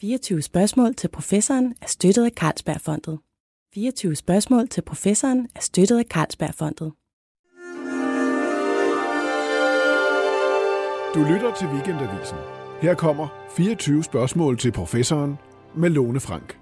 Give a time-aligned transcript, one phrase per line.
[0.00, 3.18] 24 spørgsmål til professoren er støttet af Carlsbergfondet.
[3.74, 6.92] 24 spørgsmål til professoren er støttet af Carlsbergfondet.
[11.14, 12.38] Du lytter til Weekendavisen.
[12.82, 15.38] Her kommer 24 spørgsmål til professoren
[15.76, 16.58] med Lone Frank.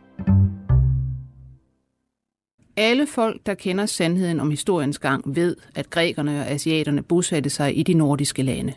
[2.76, 7.78] Alle folk, der kender sandheden om historiens gang, ved, at grækerne og asiaterne bosatte sig
[7.78, 8.72] i de nordiske lande.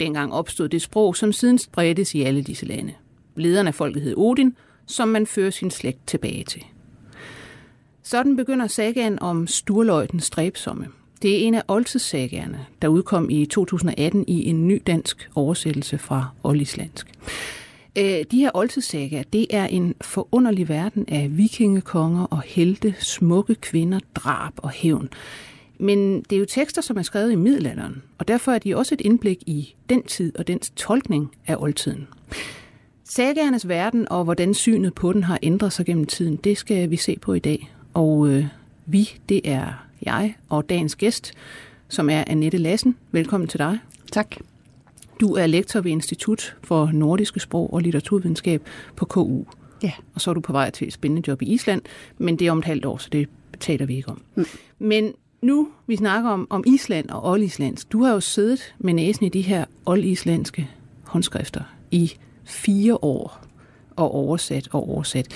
[0.00, 2.94] Dengang opstod det sprog, som siden spredtes i alle disse lande.
[3.36, 4.56] Lederen af folket hed Odin,
[4.86, 6.64] som man fører sin slægt tilbage til.
[8.02, 10.86] Sådan begynder sagaen om Sturløjten Stræbsomme.
[11.22, 16.26] Det er en af oldtidssagaerne, der udkom i 2018 i en ny dansk oversættelse fra
[16.42, 17.06] oldislandsk.
[17.98, 24.00] Øh, de her oldtidssager, det er en forunderlig verden af vikingekonger og helte, smukke kvinder,
[24.14, 25.08] drab og hævn.
[25.78, 28.94] Men det er jo tekster, som er skrevet i middelalderen, og derfor er de også
[28.94, 32.08] et indblik i den tid og dens tolkning af oldtiden.
[33.14, 36.96] Sagaernes verden og hvordan synet på den har ændret sig gennem tiden, det skal vi
[36.96, 37.74] se på i dag.
[37.94, 38.46] Og øh,
[38.86, 41.32] vi, det er jeg og dagens gæst,
[41.88, 42.96] som er Annette Lassen.
[43.10, 43.78] Velkommen til dig.
[44.12, 44.36] Tak.
[45.20, 48.62] Du er lektor ved Institut for Nordiske Sprog og Litteraturvidenskab
[48.96, 49.44] på KU.
[49.82, 49.92] Ja.
[50.14, 51.82] Og så er du på vej til et spændende job i Island,
[52.18, 53.28] men det er om et halvt år, så det
[53.60, 54.22] taler vi ikke om.
[54.34, 54.44] Mm.
[54.78, 57.92] Men nu vi snakker om, om Island og oldislandsk.
[57.92, 60.68] Du har jo siddet med næsen i de her oldislandske
[61.04, 62.12] håndskrifter i
[62.44, 63.40] fire år
[63.96, 65.26] og oversat og oversat.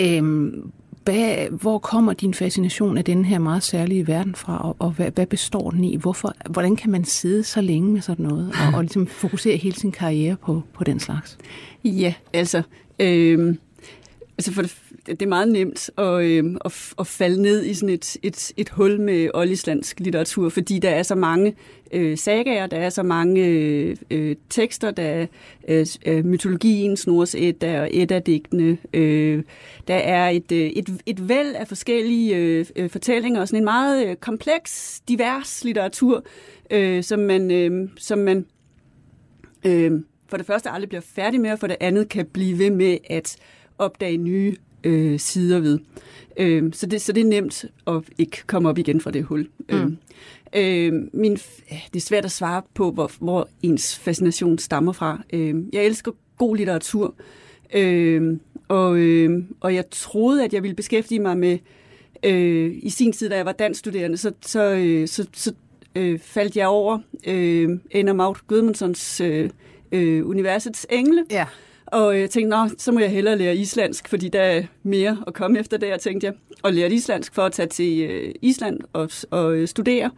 [0.00, 0.70] Øhm,
[1.04, 5.10] hvad, hvor kommer din fascination af den her meget særlige verden fra, og, og hvad,
[5.10, 5.96] hvad består den i?
[5.96, 9.76] Hvorfor, hvordan kan man sidde så længe med sådan noget, og, og ligesom fokusere hele
[9.76, 11.38] sin karriere på, på den slags?
[11.84, 12.62] Ja, altså,
[12.98, 13.56] øh,
[14.38, 17.88] altså for det, det er meget nemt at, øh, at, at falde ned i sådan
[17.88, 21.54] et, et, et hul med oldislandsk litteratur, fordi der er så mange
[21.92, 25.26] øh, sagaer, der er så mange øh, øh tekster, der er
[25.68, 29.42] øh, øh mytologien, Snors et, der er et af digtene, Øh,
[29.88, 33.64] der er et, øh, et, et væld af forskellige øh, øh, fortællinger, og sådan en
[33.64, 36.24] meget øh, kompleks, divers litteratur,
[36.70, 38.46] øh, som man, øh, som man
[39.66, 39.92] øh,
[40.28, 42.98] for det første aldrig bliver færdig med, og for det andet kan blive ved med
[43.10, 43.36] at
[43.78, 45.78] opdage nye øh, sider ved.
[46.36, 49.48] Øh, så, det, så det er nemt at ikke komme op igen fra det hul.
[49.68, 49.96] Mm.
[50.56, 51.34] Øh, min,
[51.92, 55.22] det er svært at svare på, hvor, hvor ens fascination stammer fra.
[55.32, 57.14] Øh, jeg elsker god litteratur,
[57.74, 61.58] øh, og, øh, og jeg troede, at jeg ville beskæftige mig med,
[62.22, 65.52] øh, i sin tid, da jeg var danskstuderende, så, så, øh, så, så
[65.94, 69.50] øh, faldt jeg over øh, Ender Maud Gudmundsons øh,
[69.92, 71.24] øh, Universets Engle.
[71.30, 71.46] Ja.
[71.94, 75.34] Og jeg tænkte, Nå, så må jeg hellere lære islandsk, fordi der er mere at
[75.34, 76.34] komme efter der, tænkte jeg.
[76.62, 80.10] Og lære islandsk for at tage til øh, Island og, og øh, studere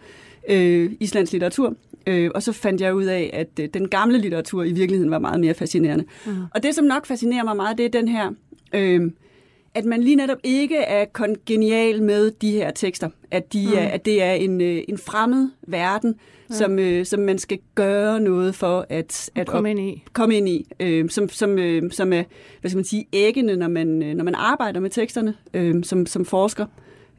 [0.49, 1.75] øh, islands litteratur.
[2.07, 5.19] Øh, og så fandt jeg ud af, at øh, den gamle litteratur i virkeligheden var
[5.19, 6.05] meget mere fascinerende.
[6.27, 6.33] Mm.
[6.55, 8.31] Og det, som nok fascinerer mig meget, det er den her...
[8.73, 9.11] Øh,
[9.77, 13.09] at man lige netop ikke er kongenial med de her tekster.
[13.31, 13.79] At, de mm.
[13.79, 16.15] er, at det er en, øh, en fremmed verden,
[16.51, 16.55] ja.
[16.55, 20.05] som, øh, som man skal gøre noget for at, at komme ind i.
[20.13, 22.23] Komme ind i øh, som, som, øh, som er
[22.61, 26.07] hvad skal man sige, æggende, når man, øh, når man arbejder med teksterne øh, som,
[26.07, 26.67] som forsker,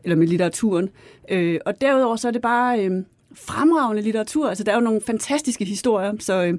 [0.03, 0.89] eller med litteraturen.
[1.31, 2.85] Øh, og derudover så er det bare...
[2.85, 2.91] Øh,
[3.35, 4.49] fremragende litteratur.
[4.49, 6.53] Altså, der er jo nogle fantastiske historier, så, øh,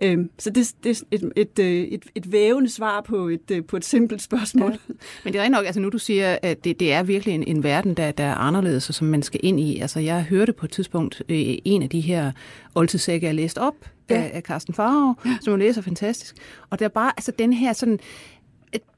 [0.00, 3.64] øh, så det, det er et, et, øh, et, et vævende svar på et, øh,
[3.64, 4.70] på et simpelt spørgsmål.
[4.70, 4.94] Ja.
[5.24, 7.62] Men det er nok, altså nu du siger, at det, det er virkelig en, en
[7.62, 9.78] verden, der, der er anderledes, og som man skal ind i.
[9.78, 12.32] Altså, jeg hørte på et tidspunkt øh, en af de her
[12.74, 13.74] oldtidssager, jeg læste op
[14.10, 14.14] ja.
[14.14, 15.38] af, af Carsten Farve, ja.
[15.40, 16.36] som jeg læser fantastisk.
[16.70, 17.98] Og der er bare, altså den her sådan,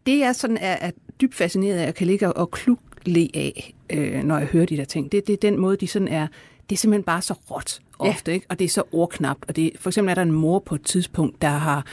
[0.06, 4.24] det er sådan, er, er dybt fascineret af, jeg kan ligge og klukle af, øh,
[4.24, 5.12] når jeg hører de der ting.
[5.12, 6.26] Det, det er den måde, de sådan er
[6.70, 8.34] det er simpelthen bare så råt ofte, ja.
[8.34, 8.46] ikke?
[8.50, 9.44] og det er så ordknapt.
[9.48, 11.86] Og det, for eksempel er der en mor på et tidspunkt, der har,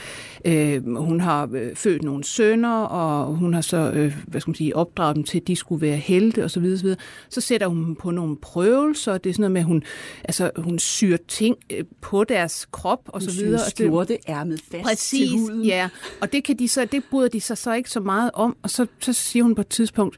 [0.46, 4.56] øh, hun har øh, født nogle sønner, og hun har så, øh, hvad skal man
[4.56, 7.00] sige, opdraget dem til, at de skulle være helte, og så videre, så videre.
[7.30, 9.84] Så sætter hun dem på nogle prøvelser, det er sådan noget med, at hun,
[10.24, 13.62] altså, hun syr ting øh, på deres krop, og hun så videre.
[13.90, 15.66] Hun syr ærmet fast Præcis, til huden.
[15.66, 15.90] ja.
[16.22, 18.70] Og det, kan de så, det bryder de sig så ikke så meget om, og
[18.70, 20.18] så, så siger hun på et tidspunkt,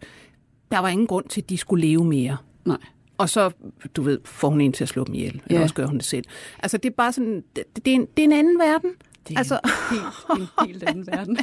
[0.71, 2.37] der var ingen grund til, at de skulle leve mere.
[2.65, 2.77] Nej.
[3.21, 3.51] Og så,
[3.95, 5.41] du ved, får hun en til at slå dem ihjel.
[5.45, 5.63] Eller ja.
[5.63, 6.25] også gør hun det selv.
[6.59, 8.91] Altså, det er bare sådan, det, det, er, en, det er en anden verden.
[9.27, 11.37] Det er altså, en, helt, en helt anden verden.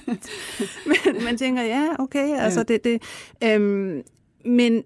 [1.15, 2.75] men man tænker, ja, okay, altså ja.
[2.75, 3.03] det, det
[3.45, 4.03] øhm,
[4.45, 4.83] men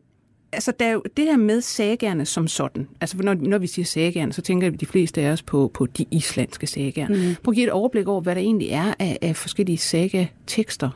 [0.52, 2.88] altså, der er jo det her med sagerne som sådan.
[3.00, 6.04] Altså, når, når vi siger sagerne, så tænker de fleste af os på, på de
[6.10, 7.08] islandske sager.
[7.08, 7.34] Mm.
[7.42, 10.90] Prøv at give et overblik over, hvad der egentlig er af, af forskellige saga-tekster.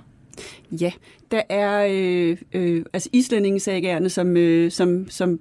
[0.71, 0.93] Ja,
[1.31, 5.41] der er øh, øh, altså islændingesagerne, som, øh, som, som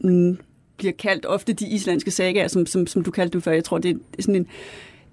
[0.00, 0.38] mm,
[0.76, 3.52] bliver kaldt ofte de islandske sagaer, som, som, som du kaldte dem før.
[3.52, 4.46] Jeg tror, det er sådan en...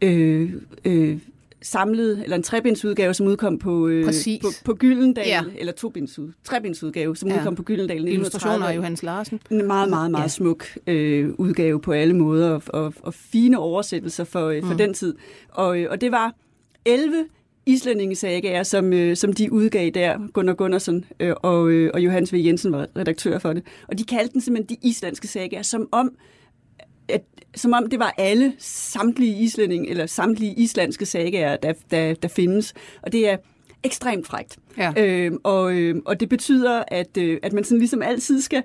[0.02, 0.54] Øh,
[0.86, 1.18] øh,
[1.62, 4.42] samlet, eller en trebindsudgave, som udkom på, øh, Præcis.
[4.42, 5.42] på, på Gyldendal, Ja.
[5.58, 7.38] eller tobindsud, trebindsudgave, som Ja.
[7.38, 8.76] udkom på Gyldendal Illustrationer af 1930.
[8.76, 9.40] Johannes Larsen.
[9.52, 10.28] En meget, meget, meget Ja.
[10.28, 14.78] smuk øh, udgave på alle måder, og, og, og fine oversættelser for, øh, for mm.
[14.78, 15.16] den tid.
[15.50, 16.36] Og, øh, og det var
[16.86, 17.26] 11
[17.66, 22.36] islændingesagaer, som, øh, som de udgav der, Gunnar Gunnarsson øh, og, øh, og Johannes V.
[22.46, 23.64] Jensen var redaktør for det.
[23.88, 26.16] Og de kaldte den simpelthen de islandske sagaer, som om
[27.08, 27.24] at,
[27.56, 32.74] som om det var alle samtlige islænding eller samtlige islandske sagaer, der, der, der findes.
[33.02, 33.38] Og det er
[33.84, 34.58] ekstremt frægt.
[34.78, 34.94] Ja.
[34.98, 38.64] Øhm, og, øhm, og det betyder, at, øh, at man sådan ligesom altid skal...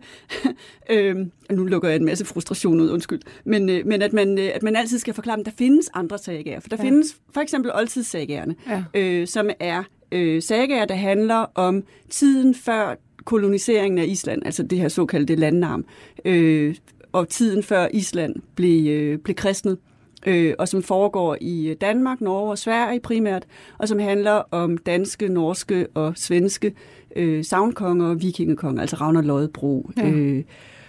[1.50, 3.20] og nu lukker jeg en masse frustration ud, undskyld.
[3.44, 6.18] Men, øh, men at, man, øh, at man altid skal forklare, at der findes andre
[6.18, 6.60] sagaer.
[6.60, 6.84] For der Ja.
[6.84, 8.84] findes for eksempel oldtidssagaerne, Ja.
[8.94, 9.82] øh, som er
[10.12, 12.94] øh, sagaer, der handler om tiden før
[13.24, 15.84] koloniseringen af Island, altså det her såkaldte landnarm,
[16.24, 16.74] øh,
[17.12, 19.78] og tiden før Island blev, øh, blev kristnet,
[20.26, 23.46] øh, og som foregår i Danmark, Norge og Sverige primært,
[23.78, 26.72] og som handler om danske, norske og svenske
[27.16, 29.90] øh, savnkonger og vikingekonger, altså Ragnar Lodbro.
[29.96, 30.08] Ja.
[30.08, 30.44] Øh,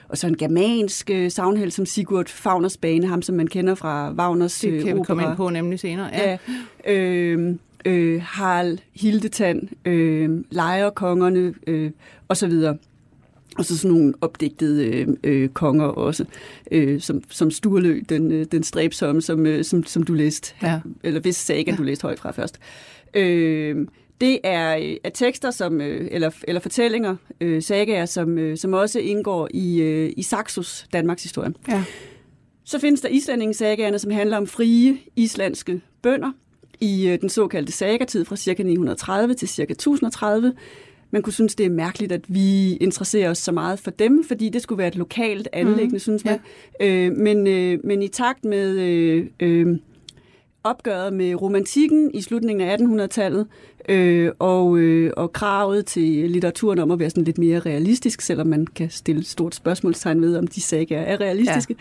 [0.09, 1.31] og så en germansk øh,
[1.69, 5.23] som Sigurd Fagners Bane, ham som man kender fra Wagners Det kan vi øh, komme
[5.23, 5.31] opera.
[5.31, 6.09] ind på nemlig senere.
[6.13, 6.37] Ja.
[6.85, 6.93] Ja.
[6.93, 7.55] Øh,
[7.85, 11.91] øh, Harald Hildetand, øh, lejerkongerne øh,
[12.27, 12.77] og så videre.
[13.59, 16.25] Og så sådan nogle opdigtede øh, øh, konger også,
[16.71, 20.79] øh, som, som Sturlø, den, øh, den stræbsomme, som, øh, som, som du læste, Ja.
[21.03, 22.59] eller hvis saga, du læste højt fra først.
[23.13, 23.87] Øh,
[24.21, 28.73] det er, øh, er tekster som, øh, eller, eller fortællinger, øh, sagaer, som, øh, som
[28.73, 31.53] også indgår i, øh, i Saxos Danmarks historie.
[31.67, 31.83] Ja.
[32.65, 36.31] Så findes der islændingesagaerne, som handler om frie islandske bønder
[36.81, 38.63] i øh, den såkaldte sagatid fra ca.
[38.63, 39.61] 930 til ca.
[39.63, 40.53] 1030.
[41.11, 44.49] Man kunne synes, det er mærkeligt, at vi interesserer os så meget for dem, fordi
[44.49, 46.39] det skulle være et lokalt anlæggende, mm, synes man.
[46.81, 49.77] Øh, men, øh, men i takt med øh, øh,
[50.63, 53.47] opgøret med romantikken i slutningen af 1800-tallet,
[53.89, 58.47] øh, og, øh, og kravet til litteraturen om at være sådan lidt mere realistisk, selvom
[58.47, 61.75] man kan stille stort spørgsmålstegn ved, om de sagaer er realistiske,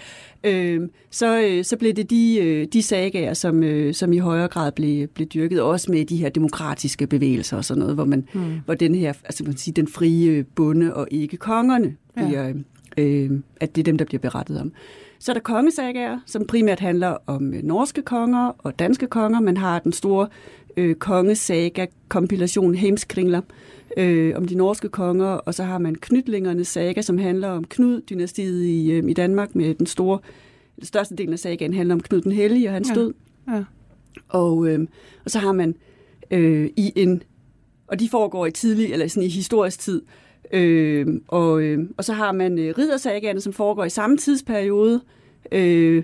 [0.45, 0.63] ja.
[0.65, 4.49] øh, så, øh, så blev det de, øh, de sagaer, som, øh, som i højere
[4.49, 8.25] grad blev, blev dyrket, også med de her demokratiske bevægelser og sådan noget, hvor, man,
[8.33, 8.41] Mm.
[8.65, 12.27] hvor den her, altså man kan sige, den frie bonde og ikke kongerne, Ja.
[12.27, 12.53] bliver,
[12.99, 13.31] øh,
[13.61, 14.73] at det er dem, der bliver berettet om.
[15.19, 19.41] Så er der kongesagager, som primært handler om øh, norske konger og danske konger.
[19.41, 20.29] Man har den store
[20.77, 23.41] øh, kongesaga-kompilation Heimskringler
[23.97, 28.65] øh, om de norske konger, og så har man Knytlingernes saga, som handler om Knud-dynastiet
[28.65, 30.19] i, øh, i Danmark med den store,
[30.77, 32.95] den største del af sagaen handler om Knud den Hellige og hans Ja.
[32.95, 33.15] død.
[33.49, 33.65] Ja.
[34.29, 34.87] Og, øh,
[35.25, 35.75] og så har man
[36.31, 37.23] øh, i en,
[37.87, 40.03] og de foregår i tidlig, eller sådan i historisk tid,
[40.53, 45.01] øh, og, øh, og så har man øh, riddersagaerne, som foregår i samme tidsperiode,
[45.53, 46.03] øh,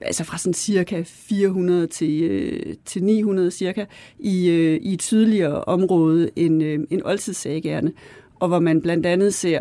[0.00, 3.84] altså fra sådan cirka 400 til, øh, til 900 cirka,
[4.18, 7.92] i, øh, i et sydligere område end, øh, end oldtidssagaerne,
[8.40, 9.60] og hvor man blandt andet ser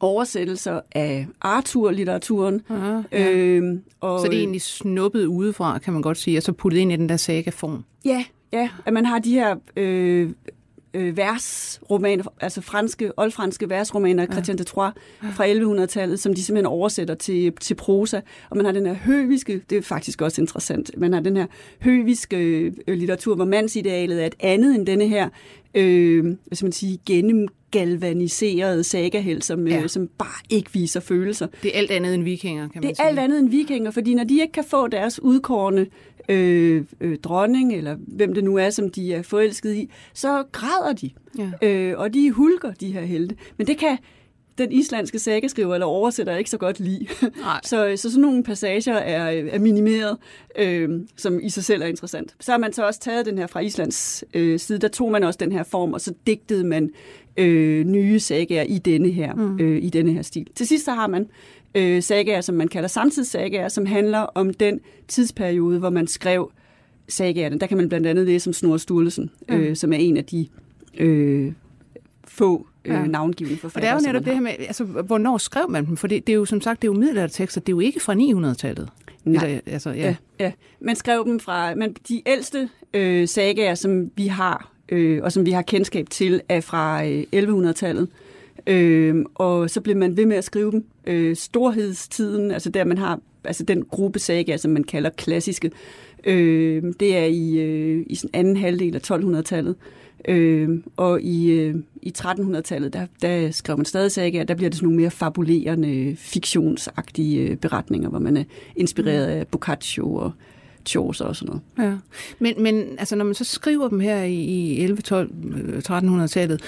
[0.00, 2.60] oversættelser af Arthur-litteraturen.
[2.70, 3.32] Ja, ja.
[3.32, 6.78] Øh, og, Så det er egentlig snuppet udefra, kan man godt sige, og så puttet
[6.78, 7.84] ind i den der saga-form.
[8.04, 10.30] Ja, ja, at man har de her øh,
[10.94, 14.94] øh, versromaner, altså franske, oldfranske versromaner af Christian de Troyes
[15.32, 18.20] fra 1100-tallet, som de simpelthen oversætter til, til prosa.
[18.50, 21.46] Og man har den her høviske, det er faktisk også interessant, man har den her
[21.82, 25.28] høviske øh, litteratur, hvor mandsidealet er et andet end denne her,
[25.74, 29.82] øh, hvad skal man sige, gennemgalvaniserede sagaheld, som, Ja.
[29.82, 31.46] øh, som bare ikke viser følelser.
[31.62, 33.04] Det er alt andet end vikinger, kan man Det sige.
[33.04, 35.86] er alt andet end vikinger, fordi når de ikke kan få deres udkårende
[36.28, 40.92] øh, øh, dronning, eller hvem det nu er, som de er forelsket i, så græder
[40.92, 41.68] de, Ja.
[41.68, 43.36] øh, og de hulker de her helte.
[43.56, 43.98] Men det kan
[44.58, 47.06] den islandske sagaskriver eller oversætter ikke så godt lide.
[47.64, 50.16] Så, så sådan nogle passager er, er minimeret,
[50.58, 52.34] øh, som i sig selv er interessant.
[52.40, 55.24] Så har man så også taget den her fra Islands øh, side, der tog man
[55.24, 56.90] også den her form, og så digtede man
[57.36, 59.58] øh, nye sagaer i denne her, mm.
[59.60, 60.46] øh, i denne her stil.
[60.54, 61.26] Til sidst så har man
[61.74, 66.50] øh, sagaer, som man kalder samtidssagaer, som handler om den tidsperiode, hvor man skrev
[67.08, 67.58] sagaerne.
[67.58, 69.56] Der kan man blandt andet læse om Snorre Sturluson, Ja.
[69.56, 70.46] øh, som er en af de
[70.98, 71.52] øh,
[72.28, 73.06] få øh, Ja.
[73.06, 73.98] navngivende Og forfattere.
[73.98, 75.96] det er jo netop man det her med, altså, hvornår skrev man dem?
[75.96, 78.00] For det, det er jo som sagt, det er jo middelaldertekster, det er jo ikke
[78.00, 78.88] fra 900-tallet.
[79.24, 79.44] Nej.
[79.46, 79.96] Eller, altså, ja.
[80.40, 80.52] Ja, ja.
[80.80, 85.46] Man skrev dem fra, men de ældste øh, sagaer, som vi har, øh, og som
[85.46, 88.08] vi har kendskab til, er fra øh, 1100-tallet.
[88.68, 90.84] Øh, og så blev man ved med at skrive dem.
[91.06, 95.70] Øh, storhedstiden, altså der man har, altså den gruppe saga, som man kalder klassiske,
[96.24, 99.74] øh, det er i, øh, i sådan anden halvdel af 1200-tallet.
[100.28, 104.76] Øh, og i, øh, i 1300-tallet, der, der skrev man stadig sager, der bliver det
[104.76, 108.44] sådan nogle mere fabulerende, fiktionsagtige øh, beretninger, hvor man er
[108.76, 110.32] inspireret af Boccaccio og
[110.86, 111.90] Chaucer og sådan noget.
[111.90, 111.96] Ja.
[112.38, 115.30] Men, men altså, når man så skriver dem her i 11, 12,
[115.90, 116.60] 1300-tallet,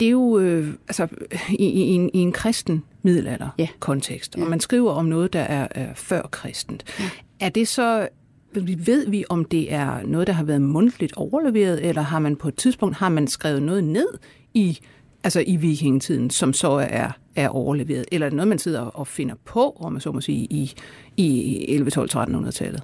[0.00, 1.08] det er jo øh, altså,
[1.50, 4.42] i, i, en, i en kristen middelalder-kontekst, ja.
[4.42, 6.84] og man skriver om noget, der er, er før kristent.
[7.00, 7.10] Ja.
[7.40, 8.08] Er det så
[8.54, 12.48] ved vi, om det er noget, der har været mundtligt overleveret, eller har man på
[12.48, 14.08] et tidspunkt har man skrevet noget ned
[14.54, 14.78] i
[15.24, 18.04] altså i vikingetiden, som så er, er overleveret?
[18.12, 20.74] Eller er det noget, man sidder og finder på, om man så må sige, i,
[21.16, 22.82] i 11, 12, 1300-tallet?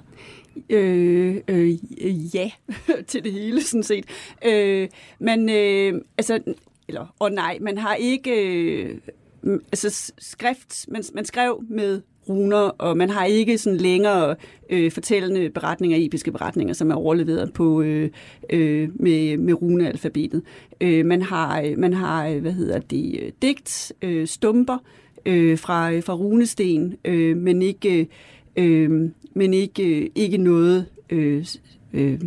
[0.69, 2.51] Øh, øh, ja,
[3.07, 4.05] til det hele, sådan set.
[4.45, 6.39] Øh, men, øh, altså,
[6.87, 8.97] eller, og nej, man har ikke, øh,
[9.43, 14.35] altså skrift, man, man skrev med runer, og man har ikke sådan længere
[14.69, 18.09] øh, fortællende beretninger, episke beretninger, som er overleveret på øh,
[18.49, 20.41] øh, med, med runealfabetet.
[20.81, 24.77] Øh, man har, øh, man har, øh, hvad hedder det, øh, digt, øh, stumper
[25.25, 28.07] øh, fra, fra runesten, øh, men ikke,
[28.55, 31.45] øh, men ikke, ikke noget øh,
[31.93, 32.19] øh,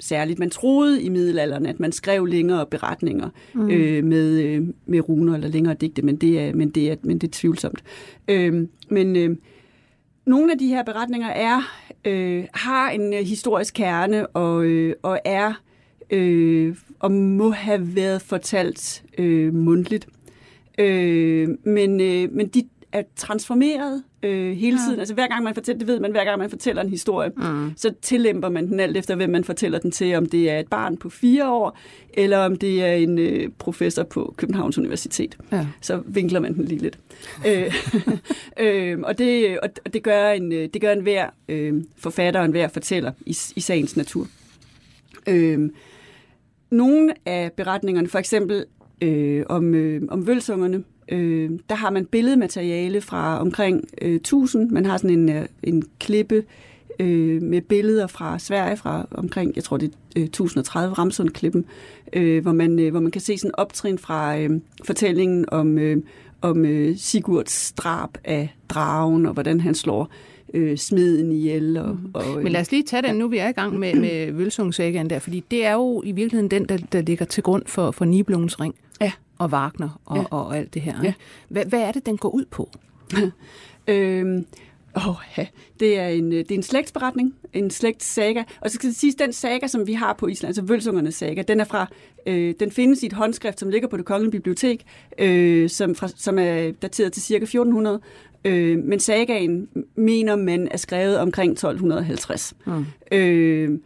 [0.00, 0.38] særligt.
[0.38, 3.70] Man troede i middelalderen, at man skrev længere beretninger mm.
[3.70, 7.18] øh, med, øh, med runer eller længere digte, men det er, men det er, men
[7.18, 7.82] det er tvivlsomt.
[8.28, 9.36] Øh, men øh,
[10.26, 11.60] nogle af de her beretninger er
[12.04, 15.52] øh, har en øh, historisk kerne og, øh, og er
[16.10, 20.08] øh, og må have været fortalt øh, mundtligt.
[20.78, 24.94] Øh, men, øh, men de er transformeret øh, hele tiden.
[24.94, 24.98] Ja.
[24.98, 27.72] Altså hver gang man fortæller, det ved man, hver gang man fortæller en historie, mm.
[27.76, 30.14] så tillæmper man den alt efter, hvem man fortæller den til.
[30.14, 31.78] Om det er et barn på fire år,
[32.14, 35.38] eller om det er en øh, professor på Københavns Universitet.
[35.52, 35.66] Ja.
[35.80, 36.98] Så vinkler man den lige lidt.
[37.46, 37.74] øh,
[38.66, 42.46] øh, og, det, og det gør en, øh, det gør en hver øh, forfatter og
[42.46, 44.26] en hver fortæller i, i sagens natur.
[45.28, 45.70] Øh,
[46.70, 48.64] nogle af beretningerne, for eksempel
[49.00, 54.70] øh, om, øh, om vølsungerne, øh, der har man billedmateriale fra omkring øh, 1000.
[54.70, 56.44] Man har sådan en, øh, en klippe
[57.00, 59.86] øh, med billeder fra Sverige fra omkring, jeg tror det
[60.16, 61.64] er øh, 1030, Ramsund-klippen,
[62.12, 64.50] øh, hvor, man, øh, hvor man kan se sådan optrin fra øh,
[64.84, 66.02] fortællingen om, øh,
[66.40, 70.08] om øh, Sigurds drab af dragen, og hvordan han slår
[70.54, 71.76] øh, smeden ihjel.
[71.76, 72.10] Og, mm.
[72.14, 74.32] og, øh, Men lad os lige tage den nu, vi er i gang med, med
[74.38, 77.90] Vølsungsagaen der, fordi det er jo i virkeligheden den, der, der ligger til grund for,
[77.90, 78.74] for Nibelungens ring.
[79.00, 80.24] Ja og Wagner og, ja.
[80.30, 80.94] og, og alt det her.
[81.02, 81.12] Ja.
[81.48, 82.70] Hvad, hvad er det, den går ud på?
[83.88, 84.46] øhm,
[84.94, 85.46] Oh, ja.
[85.80, 88.42] det, er en, det er en slægtsberetning, en slægtssaga.
[88.60, 91.42] Og så skal jeg sige, den saga, som vi har på Island, altså Vølsungernes saga,
[91.42, 91.86] den er fra,
[92.26, 94.84] øh, den findes i et håndskrift, som ligger på det kongelige bibliotek,
[95.18, 98.00] øh, som, fra, som er dateret til cirka 1400.
[98.44, 102.54] Øh, men sagaen mener man er skrevet omkring 1250.
[102.66, 102.86] Mm.
[103.12, 103.78] Øh,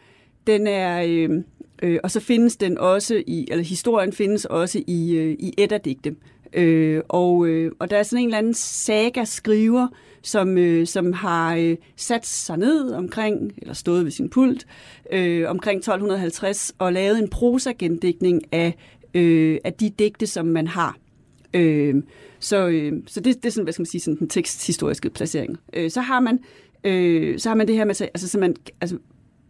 [0.46, 1.02] den er...
[1.06, 1.42] Øh,
[1.84, 6.14] Øh, og så findes den også i, eller historien findes også i, øh, i Edda-digte.
[6.52, 9.88] Øh, og, øh, og der er sådan en eller anden saga-skriver,
[10.22, 14.66] som, øh, som har øh, sat sig ned omkring, eller stået ved sin pult,
[15.12, 18.74] øh, omkring 1250 og lavet en prosagendækning af,
[19.14, 20.96] øh, af de digte, som man har.
[21.54, 21.94] Øh,
[22.38, 25.58] så, øh, så det, det er sådan, hvad skal man sige, sådan den teksthistoriske placering.
[25.72, 26.38] Øh, så har man
[26.84, 28.98] øh, så har man det her med, altså, så man, altså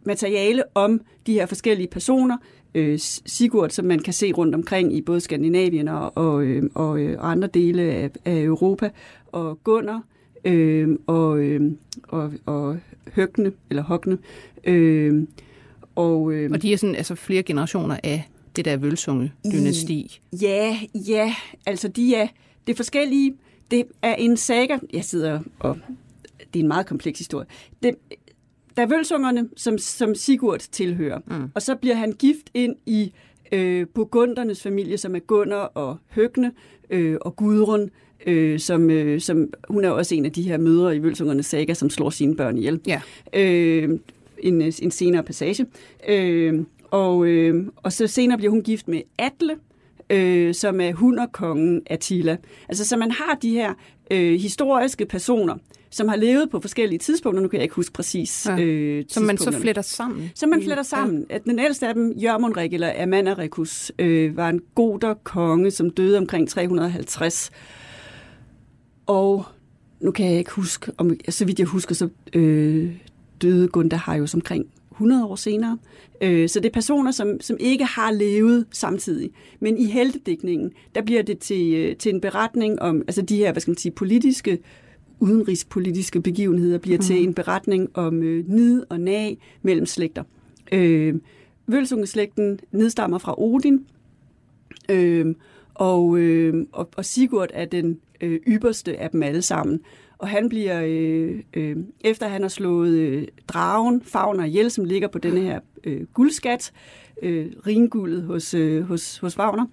[0.06, 2.36] materiale om de her forskellige personer.
[2.74, 7.00] Øh, Sigurd, som man kan se rundt omkring i både Skandinavien og, og, øh, og,
[7.00, 8.90] øh, og andre dele af, af Europa.
[9.32, 10.02] Og Gunnar
[10.44, 12.78] øh, og, øh, og, og
[13.14, 14.18] Høgne, eller Hogne.
[14.64, 15.26] Øh,
[15.94, 20.20] og, øh, og de er sådan altså flere generationer af det der Vølsunge-dynasti.
[20.42, 21.34] Ja, ja,
[21.66, 22.26] altså de er,
[22.66, 23.34] det er forskellige.
[23.70, 25.78] Det er en saga, jeg sidder og
[26.38, 27.46] det er en meget kompleks historie.
[27.82, 27.94] Det,
[28.76, 31.18] der er vølsungerne, som, som Sigurd tilhører.
[31.26, 31.50] Mm.
[31.54, 33.12] Og så bliver han gift ind i
[33.52, 36.52] øh, Burgundernes familie, som er Gunnar og Høgne
[36.90, 37.90] øh, og Gudrun,
[38.26, 41.74] øh, som, øh, som hun er også en af de her mødre i Vølsungernes saga,
[41.74, 42.80] som slår sine børn ihjel.
[42.86, 43.00] Ja.
[43.32, 43.98] Øh,
[44.38, 45.66] en, en senere passage.
[46.08, 49.56] Øh, og, øh, og så senere bliver hun gift med Atle,
[50.10, 52.36] øh, som er hunderkongen Attila.
[52.68, 53.74] Altså, så man har de her
[54.10, 55.56] øh, historiske personer,
[55.94, 57.42] som har levet på forskellige tidspunkter.
[57.42, 58.58] Nu kan jeg ikke huske præcis ja.
[58.58, 60.30] øh, Som man så fletter sammen.
[60.34, 61.26] Som man fletter sammen.
[61.30, 61.34] Ja.
[61.34, 66.18] At den ældste af dem, Jørmundrik eller Amanarekus, øh, var en goder konge, som døde
[66.18, 67.50] omkring 350.
[69.06, 69.44] Og
[70.00, 72.90] nu kan jeg ikke huske, om, så vidt jeg husker, så øh,
[73.42, 75.78] døde Gundaharius omkring 100 år senere.
[76.20, 79.30] Øh, så det er personer, som, som ikke har levet samtidig.
[79.60, 83.52] Men i heldedækningen, der bliver det til, øh, til en beretning om altså de her
[83.52, 84.58] hvad skal man sige, politiske
[85.20, 87.02] udenrigspolitiske begivenheder bliver mm.
[87.02, 87.24] til mhm.
[87.24, 90.22] en beretning om øh, nid og nag mellem slægter.
[90.72, 91.14] Øh,
[91.66, 93.86] Vølsungeslægten nedstammer fra Odin,
[94.90, 95.34] øh,
[95.74, 99.80] og, øh, og, og Sigurd er den øh, ypperste af dem alle sammen.
[100.18, 105.08] og han bliver, øh, øh, efter han har slået øh, dragen, Fagner ihjel, som ligger
[105.08, 106.72] på denne her øh, guldskat,
[107.22, 109.66] øh, ringuldet hos, øh, hos, hos Wagner,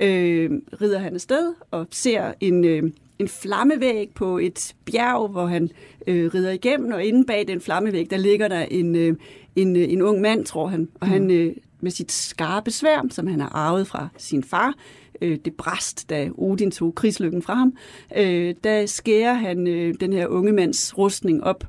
[0.00, 0.50] øh,
[0.80, 2.82] rider han afsted og ser en, øh,
[3.18, 5.70] en flammevæg på et bjerg, hvor han
[6.06, 9.16] øh, rider igennem, og inde bag den flammevæg, der ligger der en, øh,
[9.56, 11.12] en, øh, en ung mand, tror han, og mm.
[11.12, 14.74] han øh, med sit skarpe sværm, som han har arvet fra sin far,
[15.22, 17.76] øh, det bræst, da Odin tog krigslykken fra ham,
[18.16, 21.64] øh, der skærer han øh, den her unge mands rustning op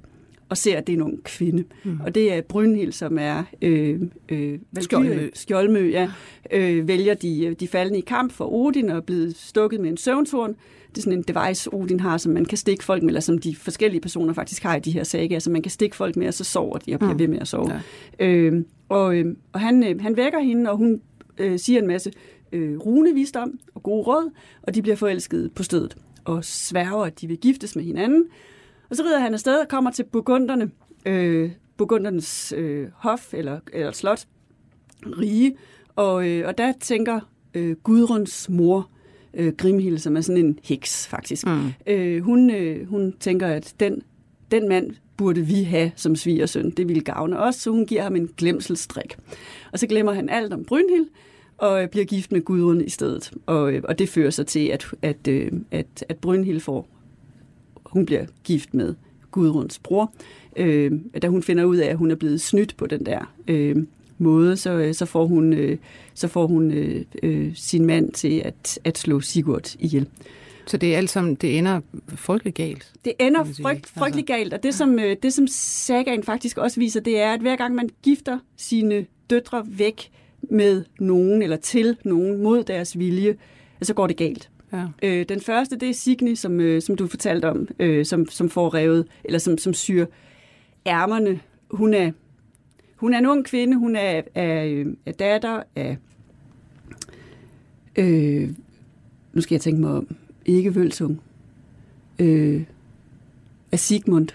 [0.49, 1.63] og ser, at det er en ung kvinde.
[1.83, 1.99] Mm.
[2.05, 5.29] Og det er Brynhild, som er øh, øh, Skjoldmø.
[5.33, 6.11] Skjoldmø ja,
[6.51, 9.97] øh, vælger de, de faldende i kamp for Odin og er blevet stukket med en
[9.97, 10.55] søvntorn.
[10.89, 13.37] Det er sådan en device, Odin har, som man kan stikke folk med, eller som
[13.37, 16.27] de forskellige personer faktisk har i de her sager, så man kan stikke folk med,
[16.27, 17.19] og så sover de og bliver mm.
[17.19, 17.71] ved med at sove.
[18.19, 18.25] Ja.
[18.25, 21.01] Øh, og øh, og han, øh, han vækker hende, og hun
[21.37, 22.11] øh, siger en masse
[22.51, 24.31] øh, runevisdom og gode råd,
[24.63, 28.23] og de bliver forelskede på stedet og sværger, at de vil giftes med hinanden.
[28.89, 30.71] Og så rider han afsted og kommer til Burgunderne,
[31.05, 34.25] øh, Burgundernes øh, hof eller, eller slot,
[35.05, 35.55] rige,
[35.95, 37.19] og, øh, og der tænker
[37.53, 38.89] øh, Gudruns mor,
[39.37, 41.73] øh, Grimhild, som er sådan en heks faktisk, mm.
[41.87, 44.01] øh, hun, øh, hun tænker, at den,
[44.51, 46.69] den mand burde vi have som svigersøn.
[46.69, 49.17] Det ville gavne os, så hun giver ham en glemselstrik.
[49.71, 51.05] Og så glemmer han alt om Brynhild,
[51.57, 53.31] og øh, bliver gift med Gudrun i stedet.
[53.45, 56.89] Og, øh, og det fører sig til, at, at, øh, at, at Brynhild får,
[57.85, 58.95] hun bliver gift med
[59.31, 60.13] Gudruns bror.
[60.55, 60.91] Øh,
[61.21, 63.75] da hun finder ud af, at hun er blevet snydt på den der øh,
[64.17, 65.77] måde, så, så får hun, øh,
[66.13, 70.07] så får hun øh, øh, sin mand til at, at slå Sigurd ihjel.
[70.65, 72.91] Så det er alt sammen, det ender frygtelig galt?
[73.05, 77.19] Det ender frygt, frygtelig galt, og det som, det som sagaen faktisk også viser, det
[77.19, 80.11] er, at hver gang man gifter sine døtre væk,
[80.49, 83.35] med nogen eller til nogen mod deres vilje,
[83.81, 84.49] så går det galt.
[84.73, 84.85] Ja.
[85.03, 88.49] Øh, den første, det er Signy, som, øh, som du fortalte om, øh, som, som
[88.49, 90.05] får revet, eller som, som syr
[90.85, 91.39] ærmerne.
[91.71, 92.11] Hun er,
[92.97, 95.97] hun er en ung kvinde, hun er, er, er datter af,
[97.95, 98.49] øh,
[99.33, 101.21] nu skal jeg tænke mig om, ikke Vølsung,
[102.19, 102.63] øh,
[103.71, 104.27] af Sigmund.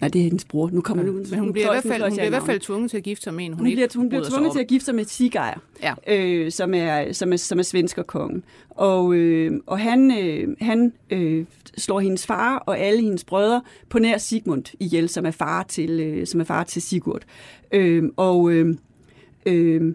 [0.00, 0.70] Nej, det er hendes bror.
[0.72, 1.10] Nu kommer ja.
[1.10, 3.02] nu, Men hun bliver, i hvert fald, hun bliver i hvert fald tvunget til at
[3.02, 5.04] gifte sig med en, hun, hun bliver, hun bliver tvunget til at gifte sig med
[5.04, 5.94] Sigejr, ja.
[6.06, 8.44] øh, som, er, som, er, som er svenskerkongen.
[8.70, 11.44] Og, øh, og han, øh, han øh,
[11.76, 15.90] slår hendes far og alle hendes brødre på nær Sigmund ihjel, som er far til,
[16.00, 17.22] øh, som er far til Sigurd.
[17.72, 18.76] Øh, og øh,
[19.46, 19.94] øh,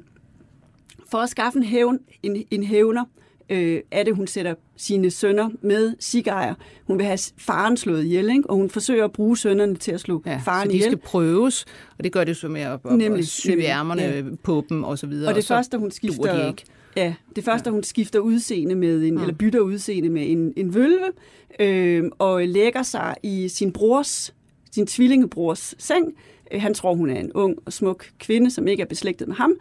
[1.11, 3.05] for at skaffe en, hævn, en, en hævner,
[3.51, 6.53] øh, er det, hun sætter sine sønner med Sigejr.
[6.87, 8.49] Hun vil have faren slået ihjel, ikke?
[8.49, 10.91] og hun forsøger at bruge sønnerne til at slå ja, faren så de ihjel.
[10.91, 11.65] skal prøves,
[11.97, 14.23] og det gør det så med at, at, nemlig, at sy ærmerne ja.
[14.43, 15.29] på dem og så videre.
[15.29, 16.47] Og det og første, hun skifter...
[16.47, 16.63] Ikke.
[16.95, 17.71] Ja, det første, ja.
[17.71, 19.21] hun skifter udseende med en, ja.
[19.21, 21.11] eller bytter udseende med en, en vølve,
[21.59, 24.33] øh, og lægger sig i sin brors,
[24.71, 26.13] sin tvillingebrors seng.
[26.51, 29.35] Øh, han tror, hun er en ung og smuk kvinde, som ikke er beslægtet med
[29.35, 29.53] ham,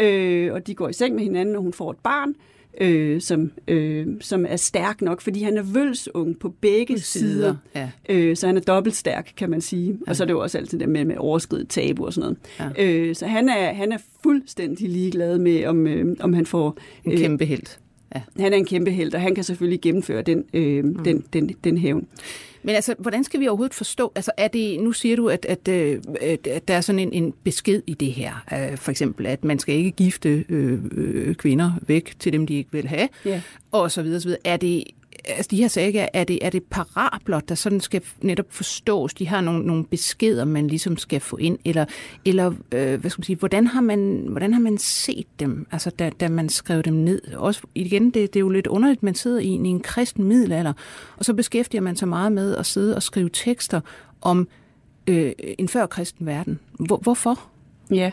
[0.00, 2.34] øh, og de går i seng med hinanden, og hun får et barn
[2.80, 7.30] øh, som, øh, som er stærk nok, fordi han er vølsung på begge sider.
[7.30, 7.56] sider.
[7.74, 7.90] Ja.
[8.08, 9.98] Øh, så han er dobbelt stærk, kan man sige.
[10.06, 10.10] Ja.
[10.10, 12.74] Og så er det jo også altid det med, med overskridet tabu og sådan noget.
[12.78, 12.84] Ja.
[12.84, 16.78] Øh, så han er, han er fuldstændig ligeglad med, om, øh, om han får...
[17.06, 17.78] Øh, en kæmpe held.
[18.38, 18.42] Ja.
[18.42, 21.04] Han er en kæmpe held, og han kan selvfølgelig gennemføre den, øh, mm.
[21.04, 22.06] den, den, den hævn.
[22.62, 25.68] Men altså, hvordan skal vi overhovedet forstå, altså er det, nu siger du, at, at,
[25.68, 29.44] at, at der er sådan en, en besked i det her, uh, for eksempel, at
[29.44, 33.40] man skal ikke gifte øh, øh, kvinder væk til dem, de ikke vil have, yeah.
[33.72, 34.40] og så videre, så videre.
[34.44, 34.84] Er det,
[35.26, 39.14] altså de her sager, er det, er det parabler, der sådan skal netop forstås?
[39.14, 41.84] De har nogle, nogle beskeder, man ligesom skal få ind, eller,
[42.24, 45.90] eller øh, hvad skal man sige, hvordan har man, hvordan har man set dem, altså
[45.90, 47.22] da, da man skrev dem ned?
[47.34, 50.72] Også igen, det, det er jo lidt underligt, man sidder i, i en kristen middelalder,
[51.16, 53.80] og så beskæftiger man sig meget med at sidde og skrive tekster
[54.22, 54.48] om
[55.06, 56.58] øh, en førkristen verden.
[56.72, 57.40] Hvor, hvorfor?
[57.90, 58.10] Ja,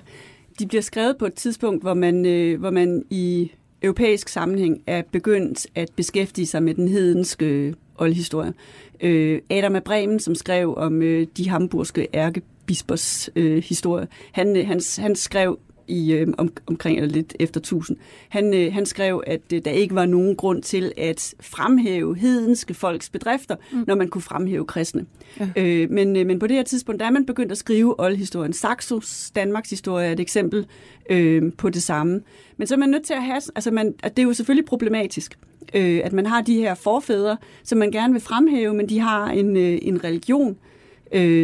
[0.60, 3.52] de bliver skrevet på et tidspunkt, hvor man, øh, hvor man i
[3.84, 8.54] europæisk sammenhæng er begyndt at beskæftige sig med den hedenske øh, oldhistorie.
[9.02, 14.68] Øh, Adam af Bremen, som skrev om øh, de hamburgske ærkebispers øh, historie, han, øh,
[14.68, 17.98] han, han skrev i øh, om, omkring eller lidt efter 1000.
[18.30, 22.74] Han, øh, han skrev, at øh, der ikke var nogen grund til at fremhæve hedenske
[22.74, 23.84] folks bedrifter, mm.
[23.88, 25.06] når man kunne fremhæve kristne.
[25.40, 25.50] Ja.
[25.56, 28.54] Øh, men, øh, men på det her tidspunkt, der er man begyndt at skrive oldhistorien.
[28.54, 30.66] Saxos Danmarks historie er et eksempel
[31.10, 32.22] øh, på det samme.
[32.58, 34.66] Men så er man nødt til at have, altså man, at det er jo selvfølgelig
[34.66, 35.38] problematisk,
[35.74, 39.28] øh, at man har de her forfædre, som man gerne vil fremhæve, men de har
[39.30, 40.73] en, øh, en religion, øh,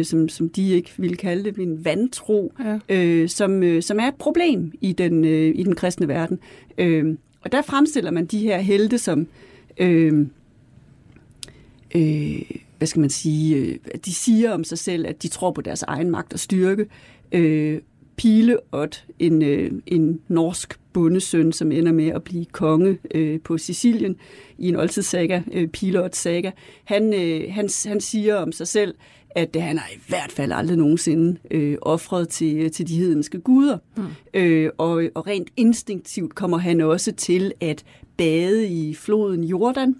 [0.04, 2.78] som, som de ikke ville kalde det, en vantro, ja.
[2.88, 6.38] øh, som, øh, som er et problem i den, øh, i den kristne verden.
[6.78, 9.26] Øh, og der fremstiller man de her helte som,
[9.78, 10.26] øh,
[11.94, 12.42] øh,
[12.78, 15.82] hvad skal man sige, øh, de siger om sig selv, at de tror på deres
[15.82, 16.86] egen magt og styrke.
[17.32, 17.80] Øh,
[18.16, 24.16] Pileot, en, øh, en norsk bondesøn, som ender med at blive konge øh, på Sicilien
[24.58, 26.50] i en oldtidssaga, øh, Pileot saga,
[26.84, 28.94] han, øh, han, han siger om sig selv,
[29.34, 33.78] at han har i hvert fald aldrig nogensinde øh, offret til, til de hedenske guder.
[33.96, 34.02] Mm.
[34.34, 37.84] Øh, og, og rent instinktivt kommer han også til at
[38.16, 39.96] bade i floden Jordan,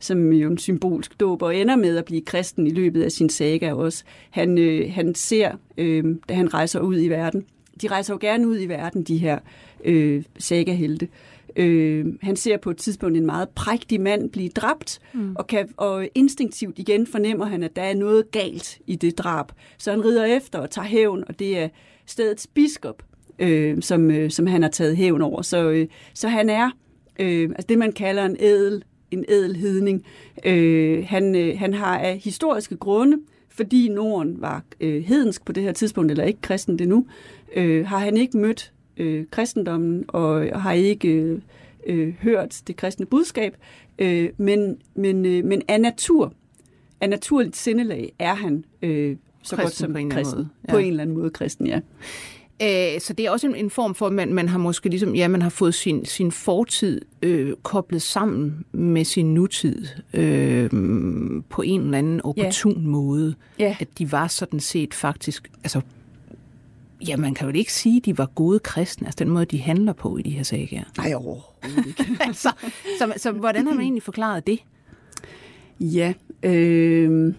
[0.00, 3.28] som jo en symbolsk dåb, og ender med at blive kristen i løbet af sin
[3.28, 4.04] saga også.
[4.30, 7.44] Han, øh, han ser, øh, da han rejser ud i verden,
[7.82, 9.38] de rejser jo gerne ud i verden, de her
[9.84, 11.08] øh, saga-helte.
[11.56, 15.36] Øh, han ser på et tidspunkt en meget prægtig mand blive dræbt, mm.
[15.36, 19.52] og, kan, og instinktivt igen fornemmer han, at der er noget galt i det drab.
[19.78, 21.68] Så han rider efter og tager hævn, og det er
[22.06, 23.02] stedets biskop,
[23.38, 25.42] øh, som, øh, som han har taget hævn over.
[25.42, 26.70] Så, øh, så han er
[27.18, 30.04] øh, altså det, man kalder en ædel, en ædelhedning.
[30.44, 33.16] Øh, han, øh, han har af historiske grunde,
[33.48, 37.06] fordi Norden var øh, hedensk på det her tidspunkt, eller ikke kristen det nu,
[37.56, 41.40] øh, har han ikke mødt øh, kristendommen og har ikke øh,
[41.86, 43.56] øh, hørt det kristne budskab,
[43.98, 46.32] øh, men, men, øh, men af natur,
[47.00, 50.38] af naturligt sindelag er han øh, så kristen godt som på en kristen.
[50.38, 50.48] Måde.
[50.68, 50.72] Ja.
[50.72, 51.80] På en eller anden måde kristen, ja.
[52.60, 55.14] Æh, så det er også en, en form for, at man, man har måske ligesom,
[55.14, 60.70] ja, man har fået sin, sin fortid øh, koblet sammen med sin nutid øh,
[61.48, 62.84] på en eller anden opportun yeah.
[62.84, 63.34] måde.
[63.60, 63.80] Yeah.
[63.80, 65.80] At de var sådan set faktisk, altså
[67.08, 69.60] Ja, man kan jo ikke sige, at de var gode kristne, altså den måde, de
[69.60, 70.82] handler på i de her sager.
[70.96, 72.16] Nej, overhovedet ikke.
[72.28, 72.52] altså,
[72.98, 74.58] så, så hvordan har man egentlig forklaret det?
[75.80, 76.12] Ja,
[76.42, 77.34] øh,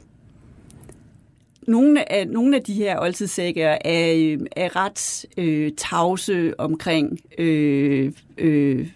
[1.67, 8.88] nogle af, nogle af de her oldtidssager er, er ret øh, tavse omkring øh, øh,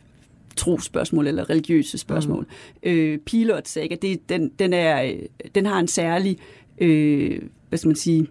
[0.55, 2.47] trospørgsmål eller religiøse spørgsmål.
[2.83, 2.89] Mm.
[2.89, 5.13] Øh, Pilot saga, det, den, den, er,
[5.55, 6.37] den har en særlig,
[6.77, 8.27] øh, hvad skal man sige,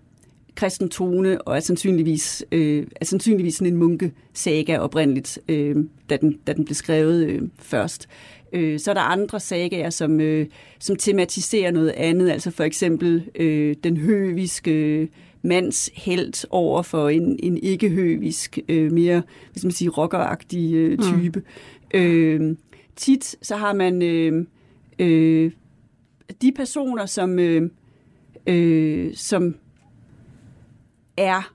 [0.59, 5.77] kristen tone, og er sandsynligvis, øh, er sandsynligvis sådan en munkesaga oprindeligt, øh,
[6.11, 8.09] da, den, da den blev skrevet øh, først.
[8.53, 10.47] Øh, så er der andre sagaer, som, øh,
[10.79, 15.09] som tematiserer noget andet, altså for eksempel øh, den høviske
[15.42, 21.05] mands held over for en, en ikke-høvisk, øh, mere hvis man siger, rockeragtig øh, mm.
[21.05, 21.42] type.
[21.94, 22.01] Mm.
[22.01, 22.57] Øh,
[22.97, 24.47] tit så har man øh,
[24.99, 25.53] øh,
[26.42, 27.71] de personer, som, øh,
[28.47, 29.55] øh, som
[31.20, 31.52] er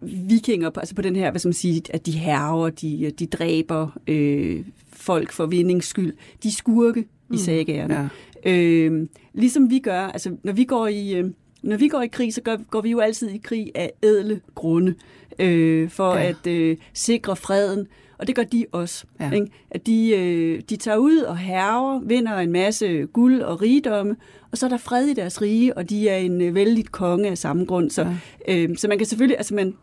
[0.00, 3.98] vikinger, altså på den her, hvad skal man sige, at de herrer, de, de dræber
[4.06, 6.12] øh, folk for vindings skyld.
[6.42, 7.34] De skurke mm.
[7.34, 8.10] i sagerne.
[8.44, 8.50] Ja.
[8.52, 11.14] Øh, ligesom vi gør, altså når vi går i...
[11.14, 11.30] Øh,
[11.62, 14.40] når vi går i krig, så går, går vi jo altid i krig af ædle
[14.54, 14.94] grunde,
[15.38, 16.28] øh, for ja.
[16.28, 17.86] at øh, sikre freden.
[18.18, 19.04] Og det gør de også.
[19.20, 19.30] Ja.
[19.30, 19.46] Ikke?
[19.70, 24.16] At de, øh, de tager ud og herrer, vinder en masse guld og rigdomme,
[24.50, 27.28] og så er der fred i deres rige, og de er en øh, vældig konge
[27.28, 27.90] af samme grund.
[27.90, 28.14] Så,
[28.48, 28.56] ja.
[28.56, 29.74] øh, så man kan selvfølgelig, altså man,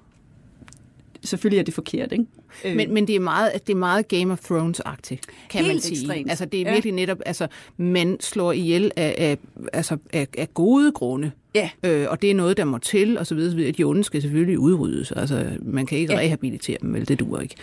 [1.24, 2.26] selvfølgelig er det forkert, ikke?
[2.66, 2.76] Øh.
[2.76, 6.00] Men, men det er meget, det er meget Game of Thrones-agtigt, kan Helt man sige.
[6.00, 6.30] Ekstremt.
[6.30, 6.96] Altså det er virkelig ja.
[6.96, 9.38] netop, altså man slår ihjel af, af,
[9.74, 11.32] altså, af, af gode grunde.
[11.56, 11.70] Ja.
[11.84, 13.72] Øh, og det er noget, der må til, og så videre.
[13.72, 15.12] De onde skal selvfølgelig udryddes.
[15.12, 16.20] Altså, man kan ikke ja.
[16.20, 17.08] rehabilitere dem, vel?
[17.08, 17.56] Det duer ikke.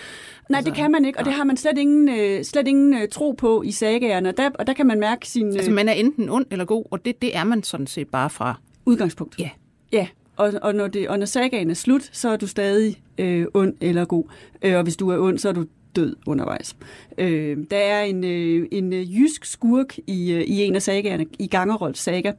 [0.49, 2.95] Nej, altså, det kan man ikke, og det har man slet ingen, øh, slet ingen
[2.95, 4.29] øh, tro på i sagaerne.
[4.29, 5.47] Og der, og der kan man mærke sin...
[5.47, 5.55] Øh...
[5.55, 8.31] Altså, man er enten ond eller god, og det, det er man sådan set bare
[8.31, 8.55] fra...
[8.87, 9.39] Udgangspunkt.
[9.39, 9.51] Ja.
[9.93, 13.47] Ja, og, og, når det, og når sagaen er slut, så er du stadig øh,
[13.55, 14.25] ond eller god.
[14.63, 15.65] Øh, og hvis du er ond, så er du
[15.97, 16.77] død undervejs.
[17.19, 21.27] Øh, der er en, øh, en øh, jysk skurk i, øh, i en af sagaerne,
[21.39, 22.33] i Gangerolds saga.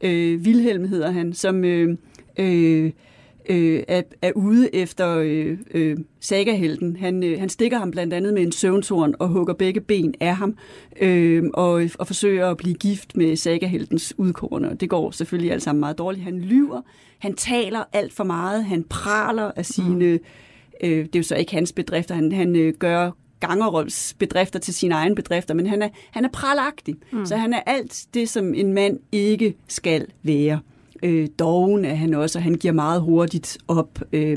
[0.00, 1.64] Øh, Vilhelm hedder han, som...
[1.64, 1.96] Øh,
[2.38, 2.92] øh,
[3.48, 6.96] øh, er, er ude efter øh, øh, sagahelten.
[6.96, 10.36] Han, øh, han stikker ham blandt andet med en søvntorn og hugger begge ben af
[10.36, 10.56] ham
[11.00, 14.76] øh, og, og forsøger at blive gift med sagaheltens udkårne.
[14.80, 16.24] Det går selvfølgelig alt sammen meget dårligt.
[16.24, 16.80] Han lyver,
[17.18, 20.12] han taler alt for meget, han praler af sine...
[20.12, 20.20] Mm.
[20.82, 24.74] Øh, det er jo så ikke hans bedrifter, han, han øh, gør Gangerolds bedrifter til
[24.74, 26.94] sine egne bedrifter, men han er, han er pralagtig.
[27.12, 27.26] Mm.
[27.26, 30.60] Så han er alt det, som en mand ikke skal være.
[31.02, 33.98] Øh, doven er han også, og han giver meget hurtigt op.
[34.12, 34.36] Øh,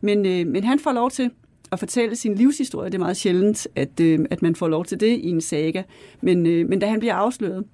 [0.00, 1.30] men, øh, men han får lov til
[1.72, 2.86] at fortælle sin livshistorie.
[2.86, 5.82] Det er meget sjældent, at, øh, at man får lov til det i en saga.
[6.20, 7.64] Men, øh, men da han bliver afsløret,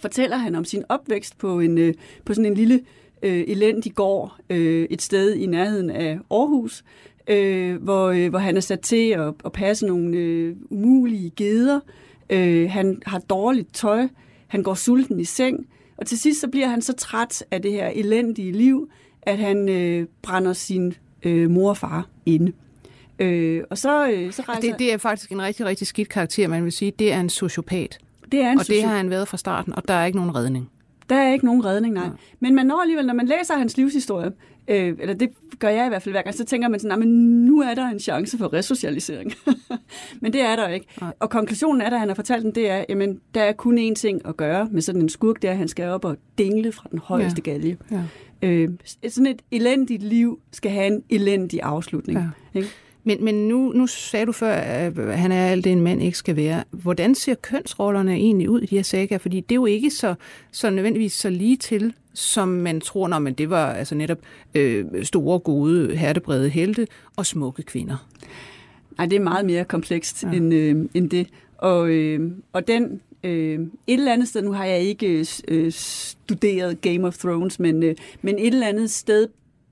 [0.00, 2.80] fortæller han om sin opvækst på, en, øh, på sådan en lille
[3.22, 6.84] øh, elendig gård øh, et sted i nærheden af Aarhus,
[7.28, 11.80] øh, hvor, øh, hvor han er sat til at, at passe nogle øh, umulige geder.
[12.30, 14.08] Øh, han har dårligt tøj,
[14.46, 17.72] han går sulten i seng, og til sidst så bliver han så træt af det
[17.72, 18.90] her elendige liv,
[19.22, 22.52] at han øh, brænder sin øh, mor og far inde.
[23.18, 24.70] Øh, og så, øh, så rejser...
[24.70, 26.92] det, det er faktisk en rigtig, rigtig skidt karakter, man vil sige.
[26.98, 27.98] Det er en sociopat.
[28.32, 30.34] Det er en og det har han været fra starten, og der er ikke nogen
[30.34, 30.70] redning.
[31.08, 32.04] Der er ikke nogen redning, nej.
[32.04, 32.10] Ja.
[32.40, 34.32] Men man når alligevel, når man læser hans livshistorie,
[34.68, 37.08] øh, eller det gør jeg i hvert fald hver gang, så tænker man sådan, men
[37.44, 39.32] nu er der en chance for resocialisering.
[40.22, 40.86] men det er der ikke.
[41.00, 41.12] Nej.
[41.20, 43.94] Og konklusionen er, da han har fortalt den, det er, jamen, der er kun én
[43.94, 46.72] ting at gøre med sådan en skurk, det er, at han skal op og dingle
[46.72, 47.50] fra den højeste ja.
[47.50, 47.78] galge.
[47.90, 48.02] Ja.
[48.42, 48.68] Øh,
[49.08, 52.18] sådan et elendigt liv skal have en elendig afslutning.
[52.18, 52.58] Ja.
[52.58, 52.68] Ikke?
[53.04, 56.18] Men, men nu, nu sagde du før, at han er alt det, en mand ikke
[56.18, 56.64] skal være.
[56.70, 59.18] Hvordan ser kønsrollerne egentlig ud i de her sager?
[59.18, 60.14] Fordi det er jo ikke så,
[60.50, 64.18] så nødvendigvis så lige til, som man tror, når man det var altså netop
[64.54, 68.08] øh, store, gode, hertebrede helte og smukke kvinder.
[68.98, 70.30] Nej, det er meget mere komplekst ja.
[70.30, 71.28] end, øh, end det.
[71.58, 76.80] Og, øh, og den øh, et eller andet sted, nu har jeg ikke øh, studeret
[76.80, 79.28] Game of Thrones, men, øh, men et eller andet sted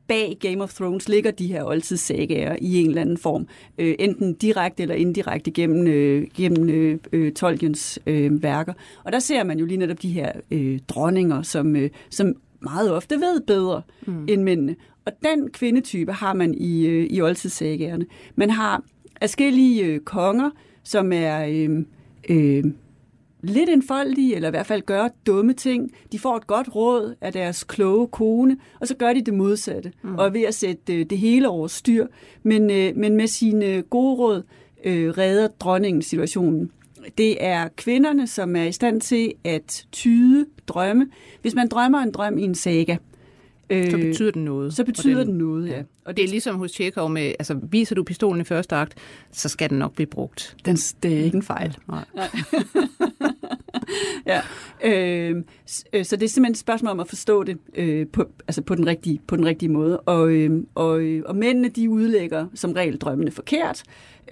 [0.08, 3.46] bag Game of Thrones ligger de her oldtidssagager i en eller anden form,
[3.78, 8.72] øh, enten direkte eller indirekte gennem, øh, gennem øh, øh, Tolkiens øh, værker.
[9.04, 12.92] Og der ser man jo lige netop de her øh, dronninger, som, øh, som meget
[12.92, 14.24] ofte ved bedre mm.
[14.28, 14.76] end mændene.
[15.04, 18.06] Og den kvindetype har man i, øh, i oldtidssagaerne.
[18.36, 18.82] Man har
[19.20, 20.50] forskellige øh, konger,
[20.82, 21.46] som er...
[21.46, 21.84] Øh,
[22.28, 22.64] øh,
[23.42, 25.90] lidt enfoldige, eller i hvert fald gør dumme ting.
[26.12, 29.92] De får et godt råd af deres kloge kone, og så gør de det modsatte,
[30.02, 30.14] mm.
[30.14, 32.06] og er ved at sætte øh, det hele over styr.
[32.42, 34.42] Men, øh, men med sine gode råd
[34.84, 36.70] øh, redder dronningen situationen.
[37.18, 41.06] Det er kvinderne, som er i stand til at tyde drømme.
[41.42, 42.96] Hvis man drømmer en drøm i en saga,
[43.72, 44.74] Øh, så betyder den noget.
[44.74, 45.82] Så betyder den, den noget, ja.
[46.04, 48.94] Og det er ligesom hos Tjekov med, altså viser du pistolen i første akt,
[49.30, 50.56] så skal den nok blive brugt.
[50.64, 51.76] Den, det er ikke en fejl.
[51.88, 52.04] Nej.
[54.26, 54.40] ja.
[54.84, 55.44] Øhm,
[55.92, 58.74] øh, så det er simpelthen et spørgsmål om at forstå det øh, på, altså på,
[58.74, 60.00] den rigtige, på den rigtige måde.
[60.00, 63.82] Og, øh, og, øh, og mændene, de udlægger som regel drømmene forkert,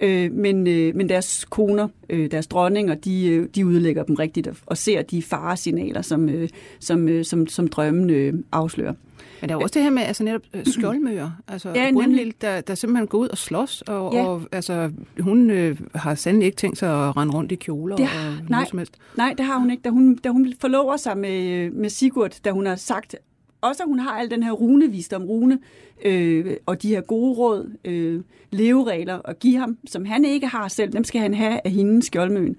[0.01, 4.47] øh, men, øh, men deres koner, øh, deres dronninger, de, øh, de udlægger dem rigtigt
[4.47, 8.93] og, og ser de faresignaler, som, øh, som, øh, som, som drømmene øh, afslører.
[9.41, 12.61] Men der er også det her med altså netop øh, skjoldmøer, altså ja, Brunhild, der,
[12.61, 14.25] der simpelthen går ud og slås, og, ja.
[14.25, 18.05] og altså, hun øh, har sandelig ikke tænkt sig at rende rundt i kjoler det,
[18.05, 18.97] og nej, noget som helst.
[19.17, 19.81] Nej, det har hun ikke.
[19.81, 23.15] Da hun, da hun forlover sig med, med Sigurd, da hun har sagt,
[23.61, 25.59] også at hun har al den her runevisdom, rune,
[26.05, 28.21] øh, og de her gode råd, øh,
[28.51, 32.05] leveregler at give ham, som han ikke har selv, dem skal han have af hendes
[32.05, 32.55] skjoldmøen.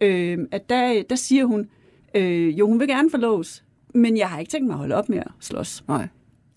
[0.00, 1.68] Øh, at der, der siger hun,
[2.14, 5.08] øh, jo, hun vil gerne forloves, men jeg har ikke tænkt mig at holde op
[5.08, 5.84] med at slås.
[5.88, 6.08] Nej.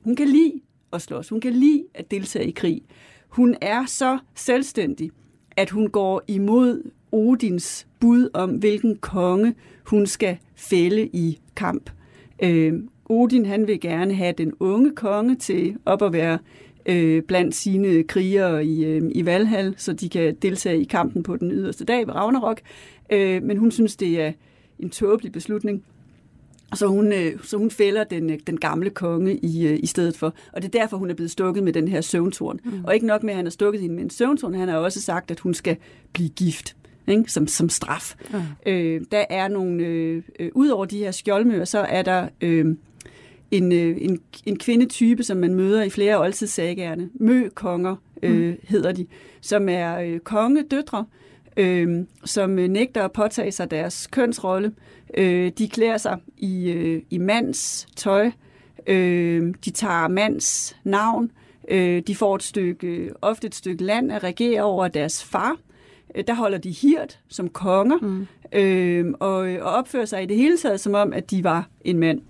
[0.04, 0.54] Hun kan lide
[0.94, 1.30] at slås.
[1.30, 2.82] Hun kan lide at deltage i krig.
[3.30, 5.12] Hun er så selvstændig,
[5.58, 11.90] at hun går imod Odins bud om, hvilken konge hun skal fælde i kamp.
[12.44, 12.74] Øh,
[13.10, 16.38] Odin han vil gerne have den unge konge til op at være
[16.86, 21.38] øh, blandt sine krigere i, øh, i Valhall, så de kan deltage i kampen på
[21.38, 22.62] den yderste dag ved Ragnarok.
[23.10, 24.32] Øh, men hun synes, det er
[24.80, 25.84] en tåbelig beslutning.
[26.74, 30.18] Så hun, øh, så hun fælder den, øh, den gamle konge i, øh, i stedet
[30.18, 30.34] for.
[30.54, 32.60] Og det er derfor, hun er blevet stukket med den her søvntorn.
[32.64, 32.84] Mm.
[32.84, 35.02] Og ikke nok med, at han har stukket hende med en søvntorn, han har også
[35.02, 35.78] sagt, at hun skal
[36.14, 36.76] blive gift
[37.08, 37.32] ikke?
[37.32, 38.16] Som, som straf.
[38.32, 38.40] Mm.
[38.66, 42.76] Øh, der er nogle, øh, øh, ud over de her skjoldmøer, så er der øh,
[43.58, 47.10] en, øh, en, en kvindetype, som man møder i flere oldtidssagerne.
[47.14, 48.58] Mø-konger øh, mm.
[48.64, 49.06] hedder de,
[49.42, 51.06] som er øh, kongedøtre,
[51.58, 54.72] øh, som nægter at påtage sig deres kønsrolle.
[55.18, 58.32] Øh, de klæder sig i, øh, i mands tøj.
[58.88, 61.32] Øh, de tager mands navn.
[61.70, 65.58] Øh, de får et stykke, ofte et stykke land at regere over deres far.
[66.16, 68.28] Øh, der holder de hirt som konger mm.
[68.60, 72.00] øh, og, og opfører sig i det hele taget som om, at de var en
[72.00, 72.22] mand.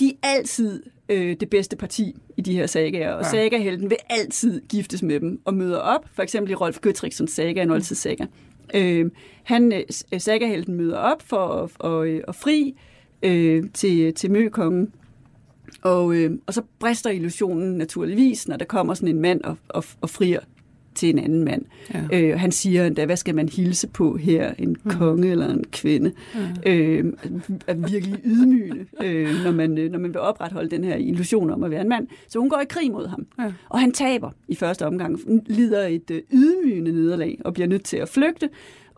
[0.00, 3.30] De er altid øh, det bedste parti i de her sagaer, og ja.
[3.30, 7.62] sagahelten vil altid giftes med dem og møder op, for eksempel i Rolf Gøtriksons saga,
[7.62, 8.26] en oldtidssaga.
[8.74, 9.10] Øh,
[9.42, 12.74] han, øh, sagahelten møder op for at, at, at fri
[13.22, 14.92] øh, til, til møkongen,
[15.82, 19.84] og, øh, og så brister illusionen naturligvis, når der kommer sådan en mand og, og,
[20.00, 20.40] og frier
[20.98, 21.62] til en anden mand.
[21.94, 22.00] Ja.
[22.12, 24.52] Øh, han siger endda, hvad skal man hilse på her?
[24.58, 24.90] En mm.
[24.90, 26.12] konge eller en kvinde?
[26.64, 26.72] Ja.
[26.72, 27.12] Øh,
[27.66, 31.64] er virkelig ydmygende, øh, når, man, øh, når man vil opretholde den her illusion om
[31.64, 32.08] at være en mand.
[32.28, 33.26] Så hun går i krig mod ham.
[33.38, 33.52] Ja.
[33.68, 37.96] Og han taber i første omgang, lider et øh, ydmygende nederlag og bliver nødt til
[37.96, 38.48] at flygte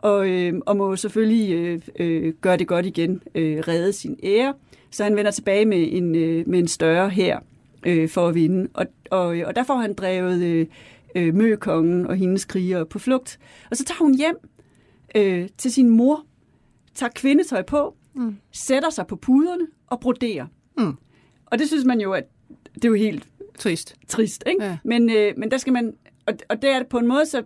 [0.02, 4.54] og, øh, og må selvfølgelig øh, øh, gøre det godt igen, øh, redde sin ære.
[4.90, 7.38] Så han vender tilbage med en, øh, med en større hær
[7.86, 8.68] øh, for at vinde.
[8.74, 10.66] Og, og, og der får han drevet øh,
[11.14, 13.38] øh, Møkongen og hendes krigere på flugt.
[13.70, 14.36] Og så tager hun hjem
[15.14, 16.24] øh, til sin mor,
[16.94, 18.36] tager kvindetøj på, mm.
[18.52, 20.46] sætter sig på puderne og broderer.
[20.78, 20.94] Mm.
[21.46, 22.24] Og det synes man jo, at
[22.74, 23.96] det er jo helt trist.
[24.08, 24.64] Trist, ikke?
[24.64, 24.78] Ja.
[24.84, 25.94] Men, øh, men der skal man,
[26.26, 27.42] og, og det er på en måde så,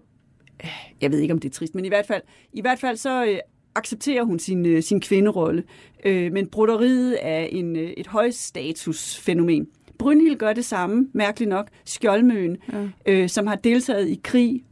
[1.00, 2.22] jeg ved ikke om det er trist, men i hvert fald,
[2.52, 3.38] i hvert fald så, øh,
[3.74, 5.64] accepterer hun sin, øh, sin kvinderolle.
[6.04, 9.68] Øh, men broderiet er en, øh, et højstatusfænomen.
[9.98, 12.88] Brynhild gør det samme, mærkeligt nok, Skjoldmøen, ja.
[13.06, 14.64] øh, som har deltaget i krig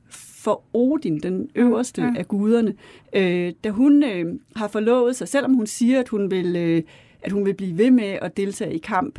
[0.43, 2.13] for Odin, den øverste ja.
[2.17, 2.75] af guderne.
[3.13, 6.83] Øh, da hun øh, har forlovet sig, selvom hun siger, at hun vil, øh,
[7.23, 9.19] at hun vil blive ved med at deltage i kamp,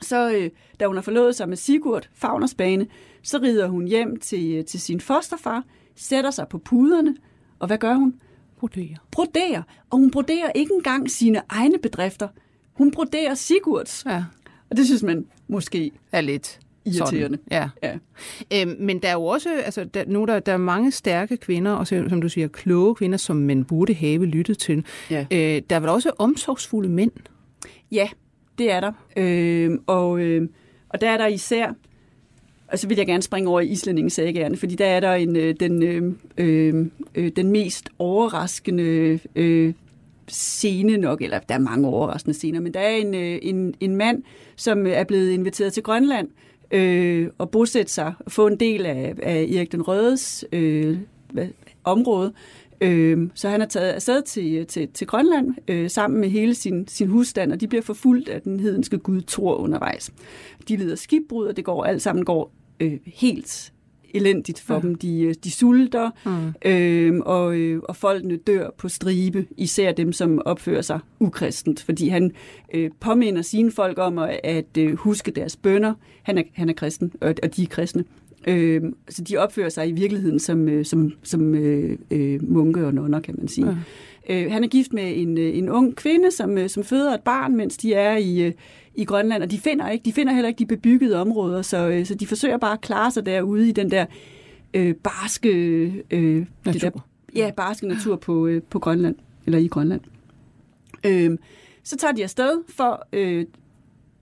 [0.00, 2.86] så øh, da hun har forlovet sig med Sigurd, Fagnersbane,
[3.22, 5.64] så rider hun hjem til, øh, til sin fosterfar,
[5.96, 7.16] sætter sig på puderne,
[7.58, 8.14] og hvad gør hun?
[8.58, 8.96] Broderer.
[9.10, 9.62] Broderer.
[9.90, 12.28] Og hun broderer ikke engang sine egne bedrifter.
[12.72, 14.04] Hun broderer Sigurds.
[14.06, 14.24] Ja.
[14.72, 17.38] Og det synes man måske er lidt irriterende.
[17.50, 17.70] Sådan.
[17.82, 17.98] Ja.
[18.52, 18.62] ja.
[18.62, 21.72] Øhm, men der er jo også, altså, der, nu der, der er mange stærke kvinder,
[21.72, 24.84] og som du siger, kloge kvinder, som man burde have lyttet til.
[25.10, 25.26] Ja.
[25.30, 27.12] Øh, der er vel også omsorgsfulde mænd?
[27.90, 28.08] Ja,
[28.58, 28.92] det er der.
[29.16, 30.48] Øh, og, øh,
[30.88, 31.72] og der er der især,
[32.68, 35.54] og så vil jeg gerne springe over i islændingesagaerne, fordi der er der en, øh,
[35.60, 39.74] den, øh, øh, den mest overraskende øh,
[40.28, 43.96] scene nok, eller der er mange overraskende scener, men der er en, øh, en, en
[43.96, 44.22] mand,
[44.56, 46.28] som øh, er blevet inviteret til Grønland
[46.70, 50.98] øh, og bosætte sig, og få en del af, af Erik den Rødes øh,
[51.32, 51.48] hvad,
[51.84, 52.32] område,
[52.82, 56.54] Øh, så han er taget afsted til, øh, til, til Grønland øh, sammen med hele
[56.54, 60.10] sin, sin husstand, og de bliver forfulgt af den hedenske gud Thor undervejs.
[60.68, 63.72] De lider skibbrud, og det går alt sammen går øh, helt
[64.14, 64.80] elendigt for ja.
[64.80, 64.94] dem.
[64.94, 66.70] De, øh, de sulter, mm.
[66.70, 72.08] øh, og, øh, og folkene dør på stribe, især dem, som opfører sig ukristent, fordi
[72.08, 72.32] han
[72.74, 75.94] øh, påminder sine folk om at, at øh, huske deres bønder.
[76.22, 78.04] Han er, han er kristen, og, og de er kristne.
[78.46, 82.94] Øh, så de opfører sig i virkeligheden som, øh, som, som øh, øh, munke og
[82.94, 83.66] nonner, kan man sige.
[83.66, 83.76] Ja.
[84.28, 87.20] Øh, han er gift med en, øh, en ung kvinde, som, øh, som føder et
[87.20, 88.52] barn, mens de er i,
[88.94, 92.06] i Grønland, og de finder ikke, de finder heller ikke de bebyggede områder, så, øh,
[92.06, 94.06] så de forsøger bare at klare sig derude i den der
[94.74, 95.48] øh, barske,
[96.10, 96.72] øh, natur.
[96.72, 96.90] Det der,
[97.36, 99.14] ja, barske natur på, øh, på Grønland,
[99.46, 100.00] eller i Grønland.
[101.06, 101.38] Øh,
[101.82, 103.46] så tager de afsted for øh,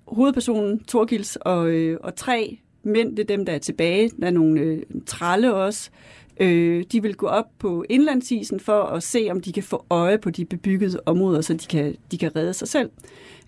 [0.09, 4.11] hovedpersonen Torgils og, øh, og tre mænd, det er dem, der er tilbage.
[4.21, 5.91] Der er nogle øh, tralle også.
[5.93, 9.85] Øh, Øh, de vil gå op på indlandsisen for at se, om de kan få
[9.91, 12.91] øje på de bebyggede områder, så de kan, de kan redde sig selv.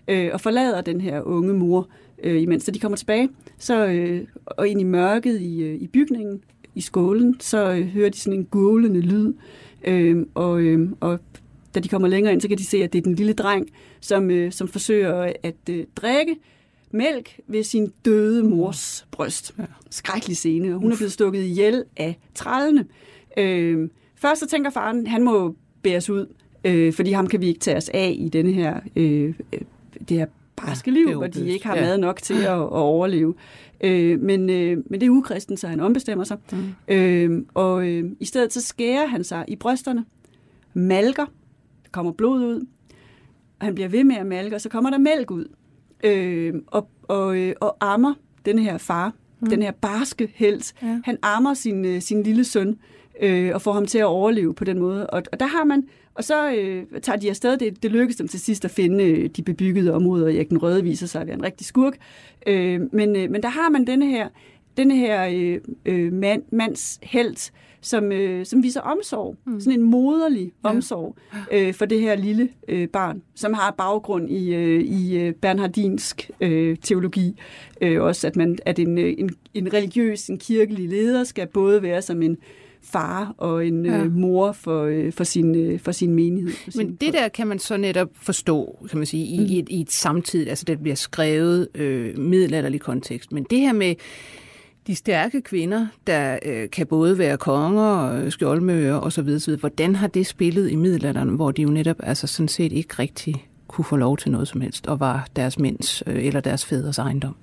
[0.07, 1.87] Øh, og forlader den her unge mor,
[2.23, 3.29] øh, imens de kommer tilbage.
[3.57, 6.41] Så, øh, og ind i mørket i, øh, i bygningen,
[6.75, 9.33] i skålen, så øh, hører de sådan en gulende lyd.
[9.83, 11.19] Øh, og, øh, og
[11.75, 13.69] da de kommer længere ind, så kan de se, at det er den lille dreng,
[13.99, 16.35] som, øh, som forsøger at øh, drikke,
[16.93, 19.55] mælk ved sin døde mors bryst.
[19.89, 20.73] Skrækkelig scene.
[20.73, 22.85] Hun er blevet stukket ihjel af trallene.
[23.37, 26.25] Øh, først så tænker faren, han må bæres ud,
[26.63, 29.33] øh, fordi ham kan vi ikke tage os af i denne her, øh,
[30.09, 30.25] det her
[30.55, 31.81] barske liv, ja, hvor de ikke har ja.
[31.81, 33.33] mad nok til at, at overleve.
[33.81, 36.37] Øh, men, øh, men det er ukristen, så han ombestemmer sig.
[36.51, 36.93] Mm.
[36.93, 40.05] Øh, og øh, i stedet så skærer han sig i brysterne,
[40.73, 41.25] malker,
[41.83, 42.65] der kommer blod ud,
[43.59, 45.45] og han bliver ved med at malke, og så kommer der mælk ud
[46.03, 48.13] øh, og, og, øh, og ammer
[48.45, 49.49] den her far, mm.
[49.49, 50.73] den her barske held.
[50.81, 50.99] Ja.
[51.05, 52.77] Han ammer sin, øh, sin lille søn
[53.21, 55.07] øh, og får ham til at overleve på den måde.
[55.07, 58.27] Og, og der har man, og så øh, tager de afsted, det, det lykkes dem
[58.27, 61.35] til sidst at finde øh, de bebyggede områder, Erik den Røde viser sig at være
[61.35, 61.97] en rigtig skurk.
[62.47, 64.27] Øh, men, øh, men der har man denne her,
[64.77, 67.51] denne her øh, øh, mand, mands held,
[67.83, 69.35] som, øh, som viser omsorg.
[69.45, 69.59] Mm.
[69.59, 70.69] Sådan en moderlig ja.
[70.69, 71.15] omsorg
[71.51, 76.31] øh, for det her lille øh, barn, som har baggrund i, øh, i øh, bernhardinsk
[76.41, 77.39] øh, teologi.
[77.81, 81.81] Øh, også at, man, at en, øh, en, en religiøs, en kirkelig leder skal både
[81.81, 82.37] være som en
[82.83, 84.03] far og en ja.
[84.03, 86.51] øh, mor for, øh, for, sin, øh, for sin menighed.
[86.51, 89.45] For Men sin, det der kan man så netop forstå, kan man sige, i, mm.
[89.45, 93.31] i, et, i et samtid, altså det bliver skrevet øh, middelalderlig kontekst.
[93.31, 93.95] Men det her med
[94.87, 100.27] de stærke kvinder, der øh, kan både være konger, skjoldmøger osv., så hvordan har det
[100.27, 104.17] spillet i middelalderen, hvor de jo netop altså sådan set ikke rigtig kunne få lov
[104.17, 107.35] til noget som helst, og var deres mænds øh, eller deres fædres ejendom?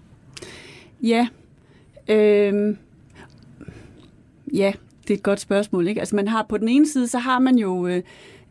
[1.02, 1.28] Ja,
[2.08, 2.76] øh,
[4.54, 4.72] ja,
[5.02, 5.88] det er et godt spørgsmål.
[5.88, 6.00] Ikke?
[6.00, 8.02] Altså man har på den ene side, så har man jo øh,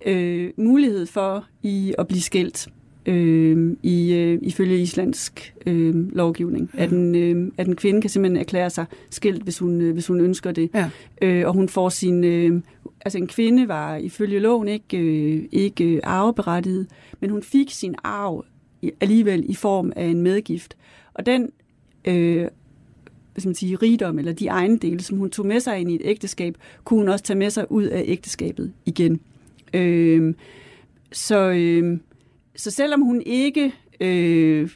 [0.05, 2.67] øh, mulighed for i at blive skilt
[3.09, 6.71] øh, i, øh, ifølge islandsk øh, lovgivning.
[6.77, 6.83] Ja.
[6.83, 10.07] At, en, øh, at en kvinde kan simpelthen erklære sig skilt, hvis hun, øh, hvis
[10.07, 10.69] hun ønsker det.
[10.73, 10.89] Ja.
[11.21, 12.23] Øh, og hun får sin...
[12.23, 12.61] Øh,
[13.01, 16.87] altså en kvinde var ifølge loven ikke, øh, ikke arveberettiget,
[17.19, 18.45] men hun fik sin arv
[19.01, 20.77] alligevel i form af en medgift.
[21.13, 21.49] Og den
[22.05, 22.47] øh,
[23.33, 26.01] hvad man sige, rigdom eller de ejendele, som hun tog med sig ind i et
[26.03, 29.19] ægteskab, kunne hun også tage med sig ud af ægteskabet igen.
[29.73, 30.33] Øh,
[31.11, 31.99] så, øh,
[32.59, 34.69] så selvom hun ikke, øh,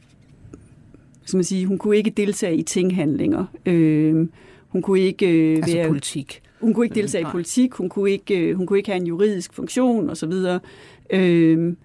[1.26, 4.28] som man siger, hun kunne ikke deltage i tinghandlinger, øh,
[4.68, 6.42] hun kunne ikke øh, Altså være, politik.
[6.62, 9.08] hun kunne ikke deltage i politik, hun kunne ikke, øh, hun kunne ikke have en
[9.08, 10.32] juridisk funktion osv.
[11.10, 11.76] Øh,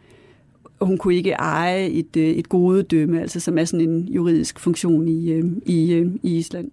[0.79, 4.59] og hun kunne ikke eje et, øh, et godedømme, altså som er sådan en juridisk
[4.59, 6.71] funktion i, øh, i, øh, i Island.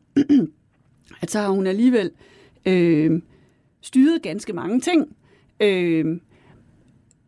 [1.21, 2.11] at så har hun alligevel
[2.65, 3.21] øh,
[3.81, 5.15] styret ganske mange ting.
[5.59, 6.17] Øh,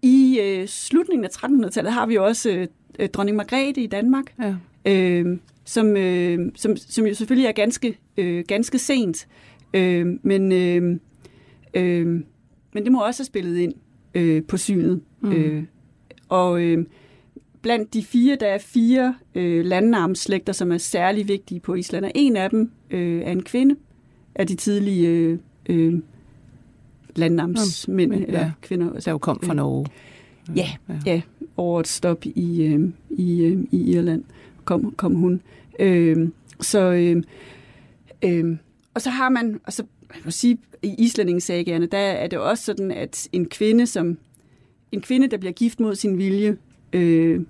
[0.08, 2.68] I øh, slutningen af 1300-tallet har vi også øh,
[3.00, 4.56] øh, dronning Margrethe i Danmark, Ja.
[4.86, 9.28] øh, som, øh, som, som jo selvfølgelig er ganske, øh, ganske sent.
[9.74, 11.00] Øh, men, øh,
[11.74, 12.06] øh,
[12.74, 13.74] men det må også have spillet ind
[14.14, 15.02] øh, på synet.
[15.22, 15.32] Mm.
[15.32, 15.64] Øh,
[16.30, 16.86] og øh,
[17.62, 22.12] blandt de fire, der er fire øh, landnamsslægter, som er særlig vigtige på Island, og
[22.16, 23.76] en af dem øh, er en kvinde
[24.36, 25.40] af de tidlige øh,
[25.70, 25.94] øh,
[27.18, 28.52] landnamsmænd, Men, eller ja.
[28.62, 29.00] kvinder.
[29.00, 29.86] Der jo kom fra Norge.
[30.56, 30.70] Ja,
[31.06, 31.22] ja,
[31.58, 34.24] over et stop i, øh, i, øh, i Irland
[34.66, 35.42] kom, kom hun.
[35.80, 36.30] Øh,
[36.62, 37.24] så, øh,
[38.24, 38.58] øh,
[38.94, 42.66] og så har man, og så jeg må sige, i islændingesagerne, der er det også
[42.66, 44.18] sådan, at en kvinde, som
[44.92, 46.58] en kvinde, der bliver gift mod sin vilje,
[46.94, 47.42] øh,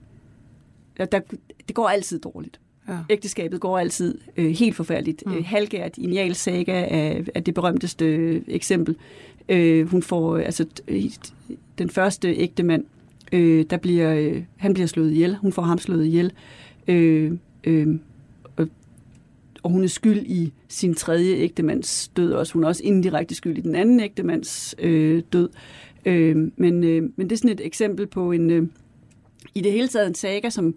[0.98, 1.20] der,
[1.68, 2.60] det går altid dårligt.
[2.88, 2.98] Ja.
[3.10, 5.24] Ægteskabet går altid øh, helt forfærdeligt.
[5.26, 5.34] Mm.
[5.34, 8.96] Øh, Halgert i Njal Saga er, er det berømteste øh, eksempel.
[9.50, 10.66] Øh, hun får, øh, altså
[11.78, 12.86] den første ægte mand,
[13.32, 15.38] øh, der bliver, øh, han bliver slået ihjel.
[15.38, 16.32] Hun får ham slået ihjel.
[16.88, 17.32] Øh,
[17.64, 17.88] øh,
[18.56, 18.68] og,
[19.64, 22.54] og hun er skyld i sin tredje ægtemands død også.
[22.54, 25.50] Hun er også indirekte skyld i den anden ægtemands øh, død.
[26.06, 28.68] Øh, men, øh, men det er sådan et eksempel på en, øh,
[29.56, 30.74] i det hele taget en saga, som, øh,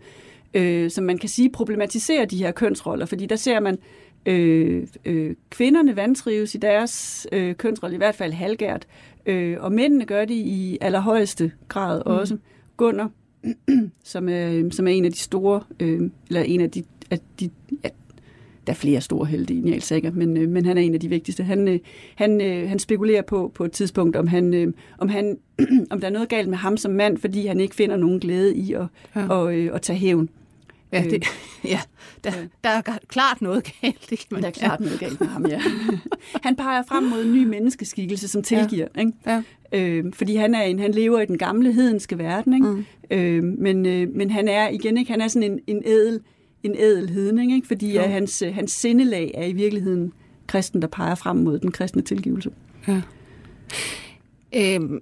[0.91, 3.79] som man kan sige problematiserer de her kønsroller, fordi der ser man
[4.27, 8.87] øh, øh, kvinderne vantrives i deres øh, kønsrolle, i hvert fald halvgært,
[9.27, 12.13] øh, og mændene gør det i allerhøjeste grad mm.
[12.13, 12.37] også.
[12.77, 13.11] Gunnar,
[14.05, 17.51] som er, som er en af de store, øh, eller en af de, af de
[17.85, 17.89] ja,
[18.67, 21.01] der er flere store helte i Niels Sager, men, øh, men han er en af
[21.01, 21.43] de vigtigste.
[21.43, 21.79] Han, øh,
[22.15, 25.39] han, øh, han spekulerer på på et tidspunkt, om, han, øh, om, han,
[25.91, 28.57] om der er noget galt med ham som mand, fordi han ikke finder nogen glæde
[28.57, 28.87] i at,
[29.17, 29.29] ja.
[29.29, 30.29] og, øh, at tage hævn.
[30.93, 31.25] Ja, det,
[31.65, 31.81] ja.
[32.25, 32.31] Der,
[32.65, 34.11] der er klart noget galt.
[34.11, 35.61] Det kan man, Der er klart noget galt med ham, ja.
[36.47, 38.87] han peger frem mod en ny menneskeskikkelse, som tilgiver.
[38.97, 39.01] Ja.
[39.01, 39.13] Ikke?
[39.27, 39.43] Ja.
[39.73, 42.67] Øh, fordi han er en, han lever i den gamle hedenske verden, ikke?
[42.67, 42.85] Mm.
[43.11, 46.21] Øh, men, øh, men han er igen ikke, han er sådan en, en ædel,
[46.63, 47.67] en ædel hedning, ikke?
[47.67, 48.01] fordi Jo.
[48.01, 50.13] at hans, øh, hans sindelag er i virkeligheden
[50.47, 52.51] kristen, der peger frem mod den kristne tilgivelse.
[52.89, 53.01] Ja.
[54.57, 54.99] Øhm,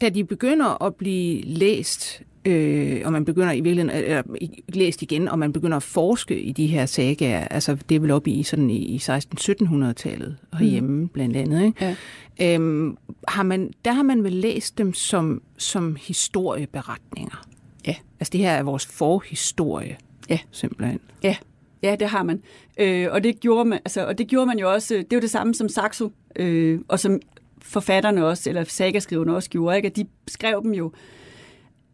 [0.00, 4.22] da de begynder at blive læst, øh, og man begynder i virkeligheden, eller
[4.68, 8.10] læst igen, og man begynder at forske i de her sagaer, altså det er vel
[8.10, 11.08] oppe i, sådan i, i 16-1700-tallet herhjemme mm.
[11.08, 11.96] blandt andet, ikke?
[12.40, 12.54] Ja.
[12.54, 12.96] Øhm,
[13.28, 17.46] har man, der har man vel læst dem som, som historieberetninger.
[17.86, 17.94] Ja.
[18.20, 19.96] Altså det her er vores forhistorie,
[20.28, 20.38] Ja.
[20.50, 21.00] simpelthen.
[21.22, 21.36] Ja,
[21.82, 22.42] ja det har man.
[22.78, 25.20] Øh, og, det gjorde man altså, og det gjorde man jo også, det er jo
[25.20, 27.20] det samme som Saxo, øh, og som
[27.62, 29.86] forfatterne også, eller sagaskriverne også gjorde, ikke?
[29.86, 30.92] at de skrev dem jo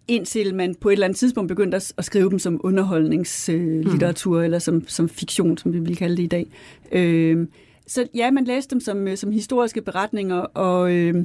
[0.09, 4.45] indtil man på et eller andet tidspunkt begyndte at, skrive dem som underholdningslitteratur, mm.
[4.45, 6.47] eller som, som fiktion, som vi vil kalde det i dag.
[6.93, 7.47] Øh,
[7.87, 11.25] så ja, man læste dem som, øh, som historiske beretninger, og, øh,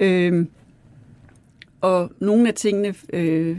[0.00, 0.46] øh,
[1.80, 3.56] og nogle af tingene øh,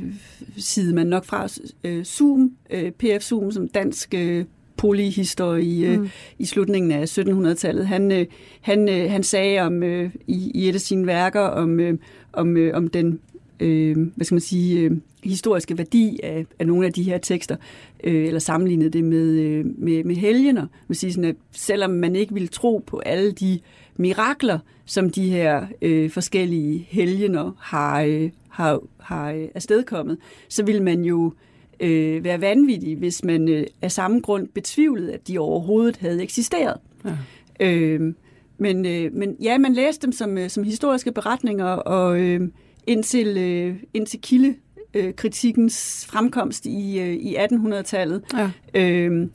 [0.57, 1.47] sidede man nok fra
[1.84, 4.45] øh, Zoom, øh, PF Zoom, som dansk øh,
[4.78, 6.09] polyhistorie i, øh, mm.
[6.39, 7.88] i slutningen af 1700-tallet.
[7.88, 8.26] Han, øh,
[8.61, 11.97] han, øh, han sagde om øh, i, i et af sine værker om, øh,
[12.34, 13.20] om, øh, om den
[13.60, 14.91] øh, hvad skal man sige, øh,
[15.24, 17.55] historiske værdi af, af nogle af de her tekster,
[18.03, 20.68] øh, eller sammenlignede det med, øh, med, med helgener.
[20.88, 23.60] Man siger sådan, at selvom man ikke ville tro på alle de
[23.97, 30.18] mirakler, som de her øh, forskellige helgener har, øh, har, har øh, afstedkommet,
[30.49, 31.34] så vil man jo
[31.80, 36.78] øh, være vanvittig, hvis man øh, af samme grund betvivlede, at de overhovedet havde eksisteret.
[37.05, 37.18] Ja.
[37.60, 38.14] Øh,
[38.57, 42.49] men, øh, men ja, man læste dem som, øh, som historiske beretninger, og øh,
[42.89, 48.51] indtil, øh, indtil kildekritikkens fremkomst i, øh, i 1800-tallet, Ja.
[48.81, 49.27] øh,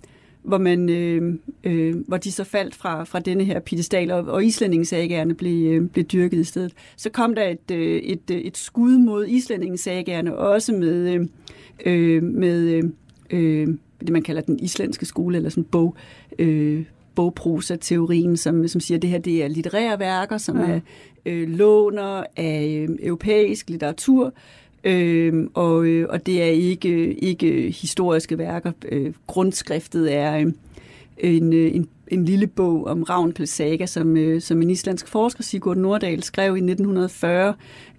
[0.43, 1.35] hvor, man, øh,
[1.65, 5.89] øh, hvor de så faldt fra, fra denne her piedestal, og, og islændingesagerne blev, øh,
[5.89, 6.73] blev dyrket i stedet.
[6.97, 11.27] Så kom der et, øh, et, øh, et skud mod islændingesagerne, også med, øh,
[11.87, 12.83] øh, med øh,
[13.31, 13.69] øh,
[14.01, 15.97] det, man kalder den islandske skole, eller sådan bog,
[16.39, 16.85] øh,
[17.15, 20.65] bogprosa-teorien, som, som siger, at det her det er litterære værker, som Ja.
[20.71, 20.81] er
[21.27, 24.33] øh, låner af øh, europæisk litteratur,
[24.85, 28.73] øh, og, øh, og det er ikke, ikke historiske værker.
[28.89, 30.53] Øh, grundskriftet er øh,
[31.19, 35.43] en, øh, en, en lille bog om Ravnpels saga, som, øh, som en islandsk forsker,
[35.43, 37.55] Sigurd Nordahl, skrev i 1940,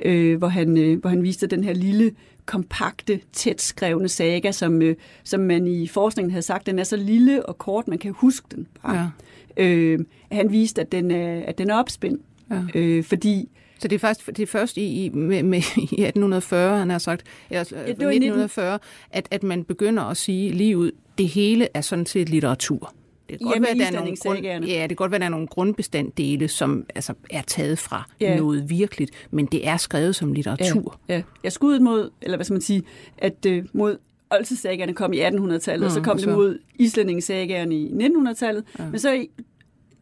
[0.05, 2.11] øh, hvor, han, øh, hvor han viste den her lille
[2.45, 6.97] kompakte, tæt skrevne saga, som, øh, som man i forskningen havde sagt, den er så
[6.97, 9.11] lille og kort, man kan huske den bare.
[9.57, 9.63] Ja.
[9.63, 9.99] øh,
[10.31, 12.21] han viste, at den er, at den er opspændt.
[12.51, 12.61] Ja.
[12.75, 16.77] Øh, fordi så det er faktisk det er først i, i, med, med, i 1840,
[16.77, 18.79] han har sagt, eller ja, 1940,
[19.11, 22.93] at, at man begynder at sige lige ud, det hele er sådan set litteratur.
[23.29, 25.29] Det kan, godt være, der er nogle grund, ja, det kan godt være, der er
[25.29, 28.37] nogle grundbestanddele, som altså, er taget fra ja.
[28.37, 30.99] noget virkeligt, men det er skrevet som litteratur.
[31.09, 31.21] Ja, ja.
[31.43, 32.83] Jeg skuddet mod, eller hvad skal man sige,
[33.17, 33.97] at uh, mod
[34.29, 36.25] oldtidssagerne kom i 1800-tallet, mm, og så kom så.
[36.25, 38.89] det mod islændingesagerne i 1900-tallet, ja.
[38.89, 39.25] men så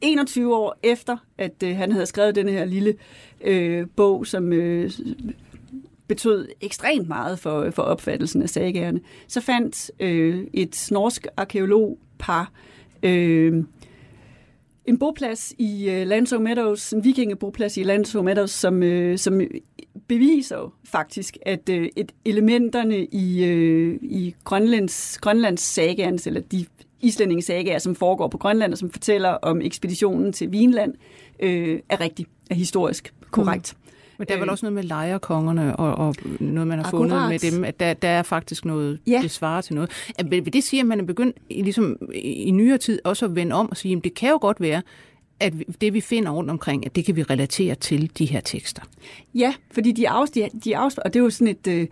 [0.02, 2.96] 21 år efter, at øh, han havde skrevet den her lille
[3.42, 4.92] øh, bog, som øh,
[6.08, 12.52] betød ekstremt meget for, for opfattelsen af sagerne, så fandt øh, et norsk arkeologpar
[13.04, 13.64] øh,
[14.86, 19.42] en boplads i øh, Landså Meadows, en vikingeboplads i Landså Meadows, som, øh, som
[20.08, 26.66] beviser faktisk, at øh, et elementerne i, øh, i Grønlands, Grønlands sagaen, eller de
[27.02, 30.94] islændingesagaer, som foregår på Grønland, og som fortæller om ekspeditionen til Vinland,
[31.40, 33.74] øh, er rigtig, er historisk korrekt.
[33.76, 33.84] Mm.
[34.18, 34.52] Men der er vel øh.
[34.52, 37.10] også noget med lejerkongerne og, og noget, man har Akkurat.
[37.10, 39.20] fundet med dem, at der, der er faktisk noget, ja.
[39.22, 39.92] det svarer til noget.
[40.30, 43.70] Vil det sige, at man er begyndt ligesom, i nyere tid også at vende om
[43.70, 44.82] og sige, at det kan jo godt være,
[45.40, 48.82] at det vi finder rundt omkring, at det kan vi relatere til de her tekster.
[49.36, 51.90] Ja, fordi de afstiger, de afstiger og det er jo sådan et...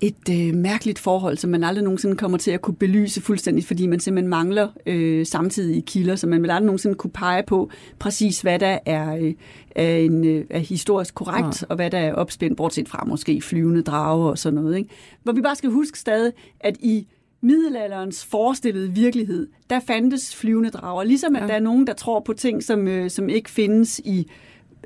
[0.00, 3.86] Et øh, mærkeligt forhold, som man aldrig nogensinde kommer til at kunne belyse fuldstændigt, fordi
[3.86, 8.40] man simpelthen mangler øh, samtidige kilder, så man vil aldrig nogensinde kunne pege på præcis,
[8.40, 9.34] hvad der er, øh,
[9.70, 11.66] er, en, øh, er historisk korrekt, ja.
[11.68, 14.76] og hvad der er opspændt, bortset fra måske flyvende drager og sådan noget.
[14.76, 14.90] Ikke?
[15.22, 17.06] Hvor vi bare skal huske stadig, at i
[17.42, 21.46] middelalderens forestillede virkelighed, der fandtes flyvende drager, ligesom at ja.
[21.46, 24.30] der er nogen, der tror på ting, som, øh, som ikke findes i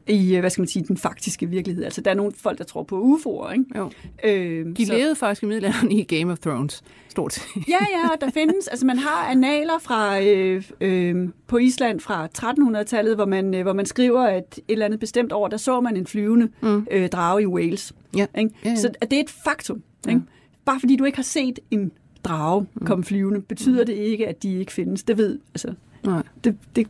[0.06, 1.84] i, øh, hvad skal man sige, den faktiske virkelighed.
[1.84, 3.64] Altså, der er nogle folk, der tror på UFO'er, ikke?
[3.76, 3.90] Jo.
[4.24, 4.92] Øh, De så...
[4.92, 7.44] levede faktisk i middelalderen i Game of Thrones, stort set.
[7.68, 12.28] ja, ja, og der findes, altså man har analer fra, øh, øh, på Island fra
[12.38, 15.80] 1300-tallet, hvor man, øh, hvor man skriver, at et eller andet bestemt år, der så
[15.80, 16.86] man en flyvende mm.
[16.90, 17.92] øh, drage i Wales.
[18.16, 18.26] Ja.
[18.38, 18.50] Ikke?
[18.64, 18.76] Ja, ja.
[18.76, 19.82] Så det er et faktum.
[20.08, 20.20] Ikke?
[20.20, 20.32] Ja.
[20.64, 21.92] Bare fordi du ikke har set en
[22.24, 22.86] drage mm.
[22.86, 23.86] komme flyvende, betyder mm.
[23.86, 25.02] det ikke, at de ikke findes.
[25.02, 25.74] Det ved, altså,
[26.04, 26.22] Nej.
[26.44, 26.88] Det, det,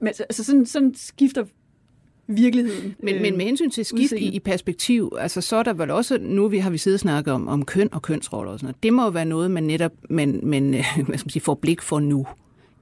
[0.00, 1.44] men altså, sådan, sådan skifter
[2.30, 2.94] virkeligheden.
[2.98, 6.18] Men, men med hensyn til skift i, i perspektiv, altså så er der vel også,
[6.20, 8.82] nu vi har vi siddet og snakket om, om køn og kønsroller og sådan noget.
[8.82, 10.70] Det må jo være noget, man netop man, man,
[11.06, 12.26] hvad skal man sige, får blik for nu.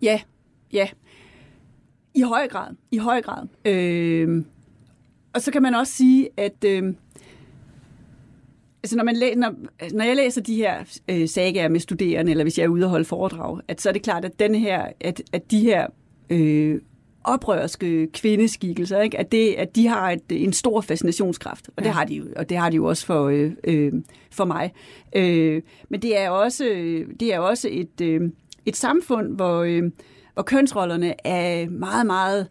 [0.02, 0.20] Ja,
[0.72, 0.88] ja.
[2.14, 2.74] I høj grad.
[2.90, 3.46] I høj grad.
[3.64, 4.44] Øh,
[5.32, 6.94] og så kan man også sige, at øh,
[8.82, 9.54] altså når, man læ- når,
[9.92, 12.90] når jeg læser de her øh, sagaer med studerende, eller hvis jeg er ude og
[12.90, 15.86] holde foredrag, at så er det klart, at, den her, at, at de her
[16.30, 16.80] øh,
[17.24, 19.18] oprørske kvindeskikkelser, ikke?
[19.18, 21.84] At, det, at de har et, en stor fascinationskraft, og, ja.
[21.84, 23.92] det har de jo, og det har de jo også for, øh, øh,
[24.30, 24.72] for mig.
[25.16, 26.64] Øh, men det er også,
[27.20, 28.20] det er også et, øh,
[28.66, 29.82] et samfund, hvor, øh,
[30.34, 32.48] hvor kønsrollerne er meget, meget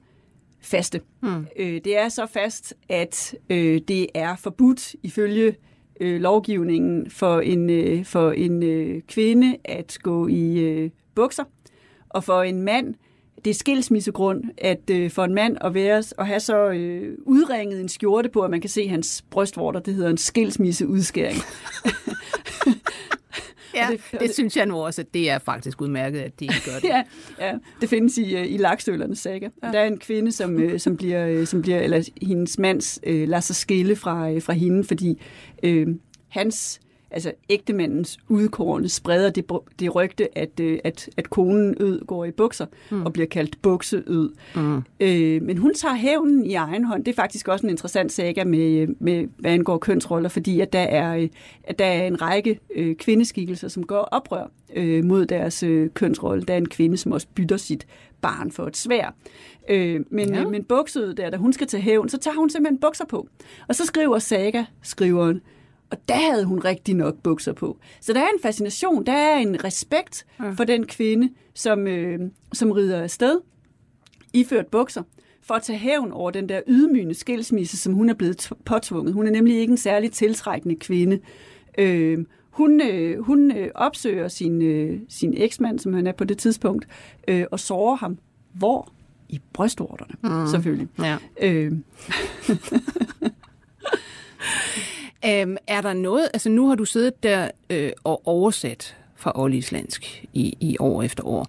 [0.62, 1.02] faste.
[1.22, 1.46] Mm.
[1.56, 5.56] Øh, det er så fast, at øh, det er forbudt ifølge
[6.02, 11.44] øh, lovgivningen for en, øh, for en øh, kvinde at gå i øh, bukser,
[12.10, 12.96] og for en mand
[13.46, 17.82] det er skilsmissegrund, at øh, for en mand at, være, at have så øh, udringet
[17.82, 21.38] en skjorte på, at man kan se hans brystvorter, det hedder en skilsmisseudskæring.
[23.76, 26.48] ja, det, det, det synes jeg nu også, at det er faktisk udmærket, at de
[26.48, 26.90] gør det.
[26.96, 27.04] ja,
[27.40, 29.50] ja, det findes i, øh, i lakstølernes saga.
[29.64, 29.72] Ja.
[29.72, 33.28] Der er en kvinde, som, øh, som, bliver, øh, som bliver, eller hendes mands øh,
[33.28, 35.22] lader sig skille fra, øh, fra hende, fordi
[35.64, 35.88] øh,
[36.28, 36.80] hans
[37.12, 42.32] altså ægtemandens udkårende spreder det, det rygte, at, øh, at, at konen ød går i
[42.32, 43.06] bukser mm.
[43.06, 44.34] og bliver kaldt bukseød.
[44.56, 44.84] Mm.
[45.00, 47.06] Øh, men hun tager hævnen i egen hånd.
[47.06, 50.80] Det er faktisk også en interessant saga med, med hvad angår kønsroller, fordi at der
[50.80, 51.30] er, øh,
[51.64, 56.44] at der er en række øh, kvindeskikkelser, som går oprør øh, mod deres øh, kønsrolle.
[56.44, 57.88] Der er en kvinde, som også bytter sit
[58.22, 59.16] barn for et svær.
[59.70, 60.48] Øh, men, ja.
[60.48, 63.28] men bukseød der, da hun skal tage hævn, så tager hun simpelthen bukser på.
[63.68, 65.42] Og så skriver Saga, skriveren,
[65.90, 67.78] og der havde hun rigtig nok bukser på.
[68.02, 70.50] Så der er en fascination, der er en respekt ja.
[70.50, 72.20] for den kvinde, som, øh,
[72.54, 73.40] som rider afsted,
[74.34, 75.04] iført bukser,
[75.42, 79.14] for at tage hævn over den der ydmygende skilsmisse, som hun er blevet påtvunget.
[79.14, 81.20] Hun er nemlig ikke en særlig tiltrækkende kvinde.
[81.78, 86.38] Øh, hun, øh, hun øh, opsøger sin, øh, sin eksmand, som han er på det
[86.38, 86.88] tidspunkt,
[87.28, 88.18] øh, og sårer ham.
[88.54, 88.94] Hvor?
[89.30, 90.48] I brystvorterne, mm.
[90.48, 90.88] selvfølgelig.
[91.00, 91.18] Ja.
[91.42, 91.72] Øh.
[95.26, 100.26] Øhm, er der noget, altså nu har du siddet der øh, og oversat fra oldislandsk
[100.34, 101.48] i, i år efter år.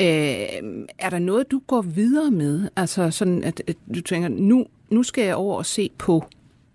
[0.00, 2.68] Øh, er der noget, du går videre med?
[2.76, 6.24] Altså sådan, at, at du tænker, nu, nu skal jeg over og se på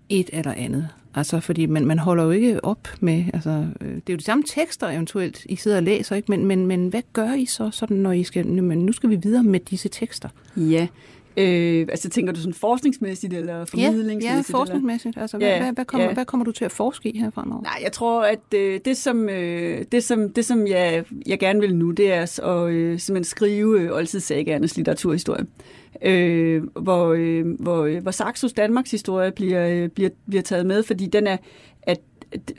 [0.10, 0.90] et eller andet.
[1.16, 4.24] Altså, fordi man, man holder jo ikke op med, altså, øh, det er jo de
[4.24, 6.32] samme tekster eventuelt, I sidder og læser, ikke?
[6.32, 9.44] Men, men, men hvad gør I så, sådan, når I skal, nu skal vi videre
[9.44, 10.30] med disse tekster?
[10.58, 10.88] Ja,
[11.38, 14.24] Øh, altså tænker du sådan forskningsmæssigt eller formidlingsmæssigt?
[14.32, 15.18] Ja, ja forskningsmæssigt.
[15.18, 16.14] Altså, ja, hvad, hvad, kommer, ja.
[16.14, 17.62] hvad kommer du til at forske i her fremover?
[17.62, 21.60] Nej, jeg tror, at øh, det, som, øh, det, som, det, som jeg, jeg gerne
[21.60, 25.46] vil nu, det er at øh, simpelthen skrive øh, oldtidssagagernes litteraturhistorie.
[26.02, 30.84] Øh, hvor, øh, hvor, øh, hvor Saxos Danmarks historie bliver, øh, bliver, bliver taget med,
[30.84, 31.38] fordi den er,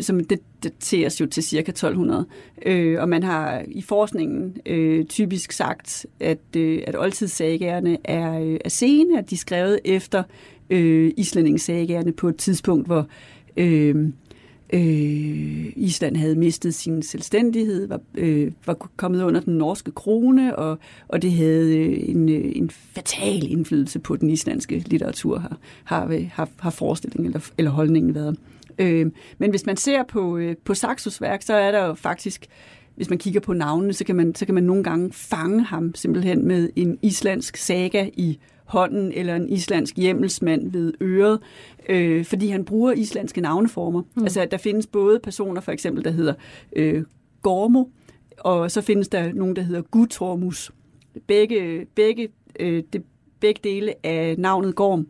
[0.00, 2.26] som det dateres jo til cirka 1200.
[2.66, 8.58] Øh, og man har i forskningen øh, typisk sagt, at, øh, at oldtidssagerne er, øh,
[8.64, 10.22] er sene, at de er skrevet efter
[10.70, 13.06] øh, islændingssagerne på et tidspunkt, hvor
[13.56, 14.08] øh,
[14.72, 20.78] øh, Island havde mistet sin selvstændighed, var, øh, var kommet under den norske krone, og,
[21.08, 26.26] og det havde øh, en, øh, en fatal indflydelse på den islandske litteratur, har, har,
[26.32, 28.36] har, har forestillingen eller, eller holdningen været.
[28.78, 32.46] Øh, men hvis man ser på, øh, på Saxos værk, så er der jo faktisk,
[32.94, 35.94] hvis man kigger på navnene, så kan man, så kan man nogle gange fange ham
[35.94, 41.40] simpelthen med en islandsk saga i hånden, eller en islandsk hjemmelsmand ved øret,
[41.88, 44.02] øh, fordi han bruger islandske navneformer.
[44.14, 44.22] Mm.
[44.22, 46.34] Altså, der findes både personer, for eksempel, der hedder
[46.76, 47.04] øh,
[47.42, 47.84] Gormo,
[48.38, 50.72] og så findes der nogen, der hedder Gutormus.
[51.26, 52.28] Begge, begge,
[52.60, 53.02] øh, det,
[53.40, 55.06] begge dele af navnet Gorm øh,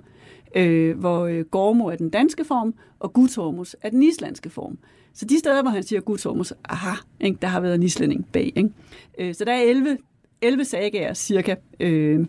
[0.57, 4.79] øh, hvor øh, Gormo er den danske form, og Gutormus er den islandske form.
[5.15, 8.53] Så de steder, hvor han siger Gutormus, aha, ikke, der har været en islænding bag.
[8.57, 8.71] Ikke?
[9.19, 9.99] Øh, så der er 11,
[10.43, 12.27] 11 sagager cirka, øh,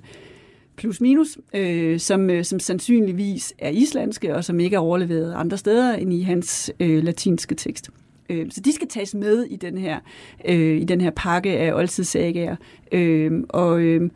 [0.76, 5.58] plus minus, øh, som, øh, som sandsynligvis er islandske, og som ikke er overleveret andre
[5.58, 7.90] steder end i hans øh, latinske tekst.
[8.30, 10.00] Øh, så de skal tages med i den her,
[10.46, 12.56] øh, i den her pakke af oldtidssagager.
[12.92, 14.10] Øh, og, øh,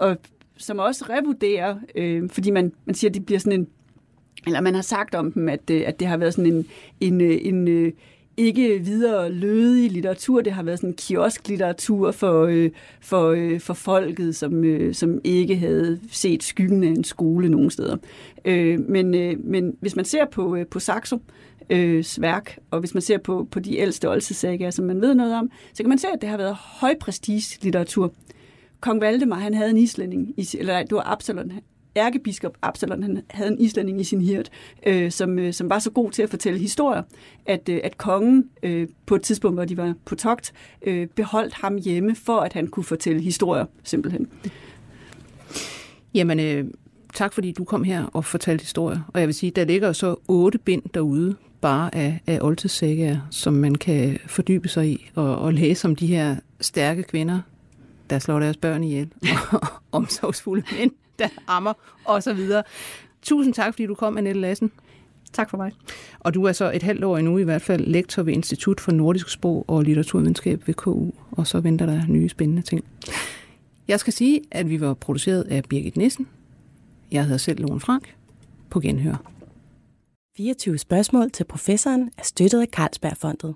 [0.00, 0.16] og
[0.56, 3.66] som også revurderer, øh, fordi man, man siger, at det bliver sådan en,
[4.46, 6.66] eller man har sagt om dem, at, øh, at det har været sådan en,
[7.00, 7.92] en, øh, en, en
[8.36, 10.40] ikke videre lødig litteratur.
[10.40, 15.20] Det har været sådan en kiosklitteratur for, øh, for, øh, for folket, som, øh, som
[15.24, 17.96] ikke havde set skyggen af en skole nogen steder.
[18.44, 21.18] Øh, men, øh, men hvis man ser på, øh, på Saxo,
[21.70, 25.34] øh, værk, og hvis man ser på, på de ældste oldtidssager, som man ved noget
[25.34, 28.12] om, så kan man se, at det har været højprestige litteratur
[28.80, 31.52] kong Valdemar, han havde en islænding, i, eller det var Absalon,
[31.96, 34.50] ærkebiskop Absalon, han havde en islænding i sin hirt,
[34.86, 37.02] øh, som, øh, som var så god til at fortælle historier,
[37.46, 40.52] at, øh, at kongen øh, på et tidspunkt, hvor de var på togt,
[40.82, 44.28] øh, beholdt ham hjemme, for at han kunne fortælle historier, simpelthen.
[46.14, 46.64] Jamen, øh,
[47.14, 49.10] tak fordi du kom her og fortalte historier.
[49.14, 53.54] Og jeg vil sige, der ligger så otte bind derude, bare af, af oldtidssagaer, som
[53.54, 57.40] man kan fordybe sig i og, og læse om de her stærke kvinder,
[58.10, 59.12] der slår deres børn ihjel,
[59.50, 59.60] og
[59.98, 61.72] omsorgsfulde mænd, der ammer,
[62.04, 62.62] og så videre.
[63.22, 64.70] Tusind tak, fordi du kom, Annette Lassen.
[65.32, 65.72] Tak for mig.
[66.20, 68.92] Og du er så et halvt år endnu i hvert fald lektor ved Institut for
[68.92, 72.84] Nordisk Sprog og Litteraturvidenskab ved KU, og så venter der nye spændende ting.
[73.88, 76.26] Jeg skal sige, at vi var produceret af Birgit Nissen.
[77.12, 78.14] Jeg hedder selv Lone Frank.
[78.70, 79.32] På genhør.
[80.36, 83.54] 24 spørgsmål til professoren er støttet af Carlsbergfondet.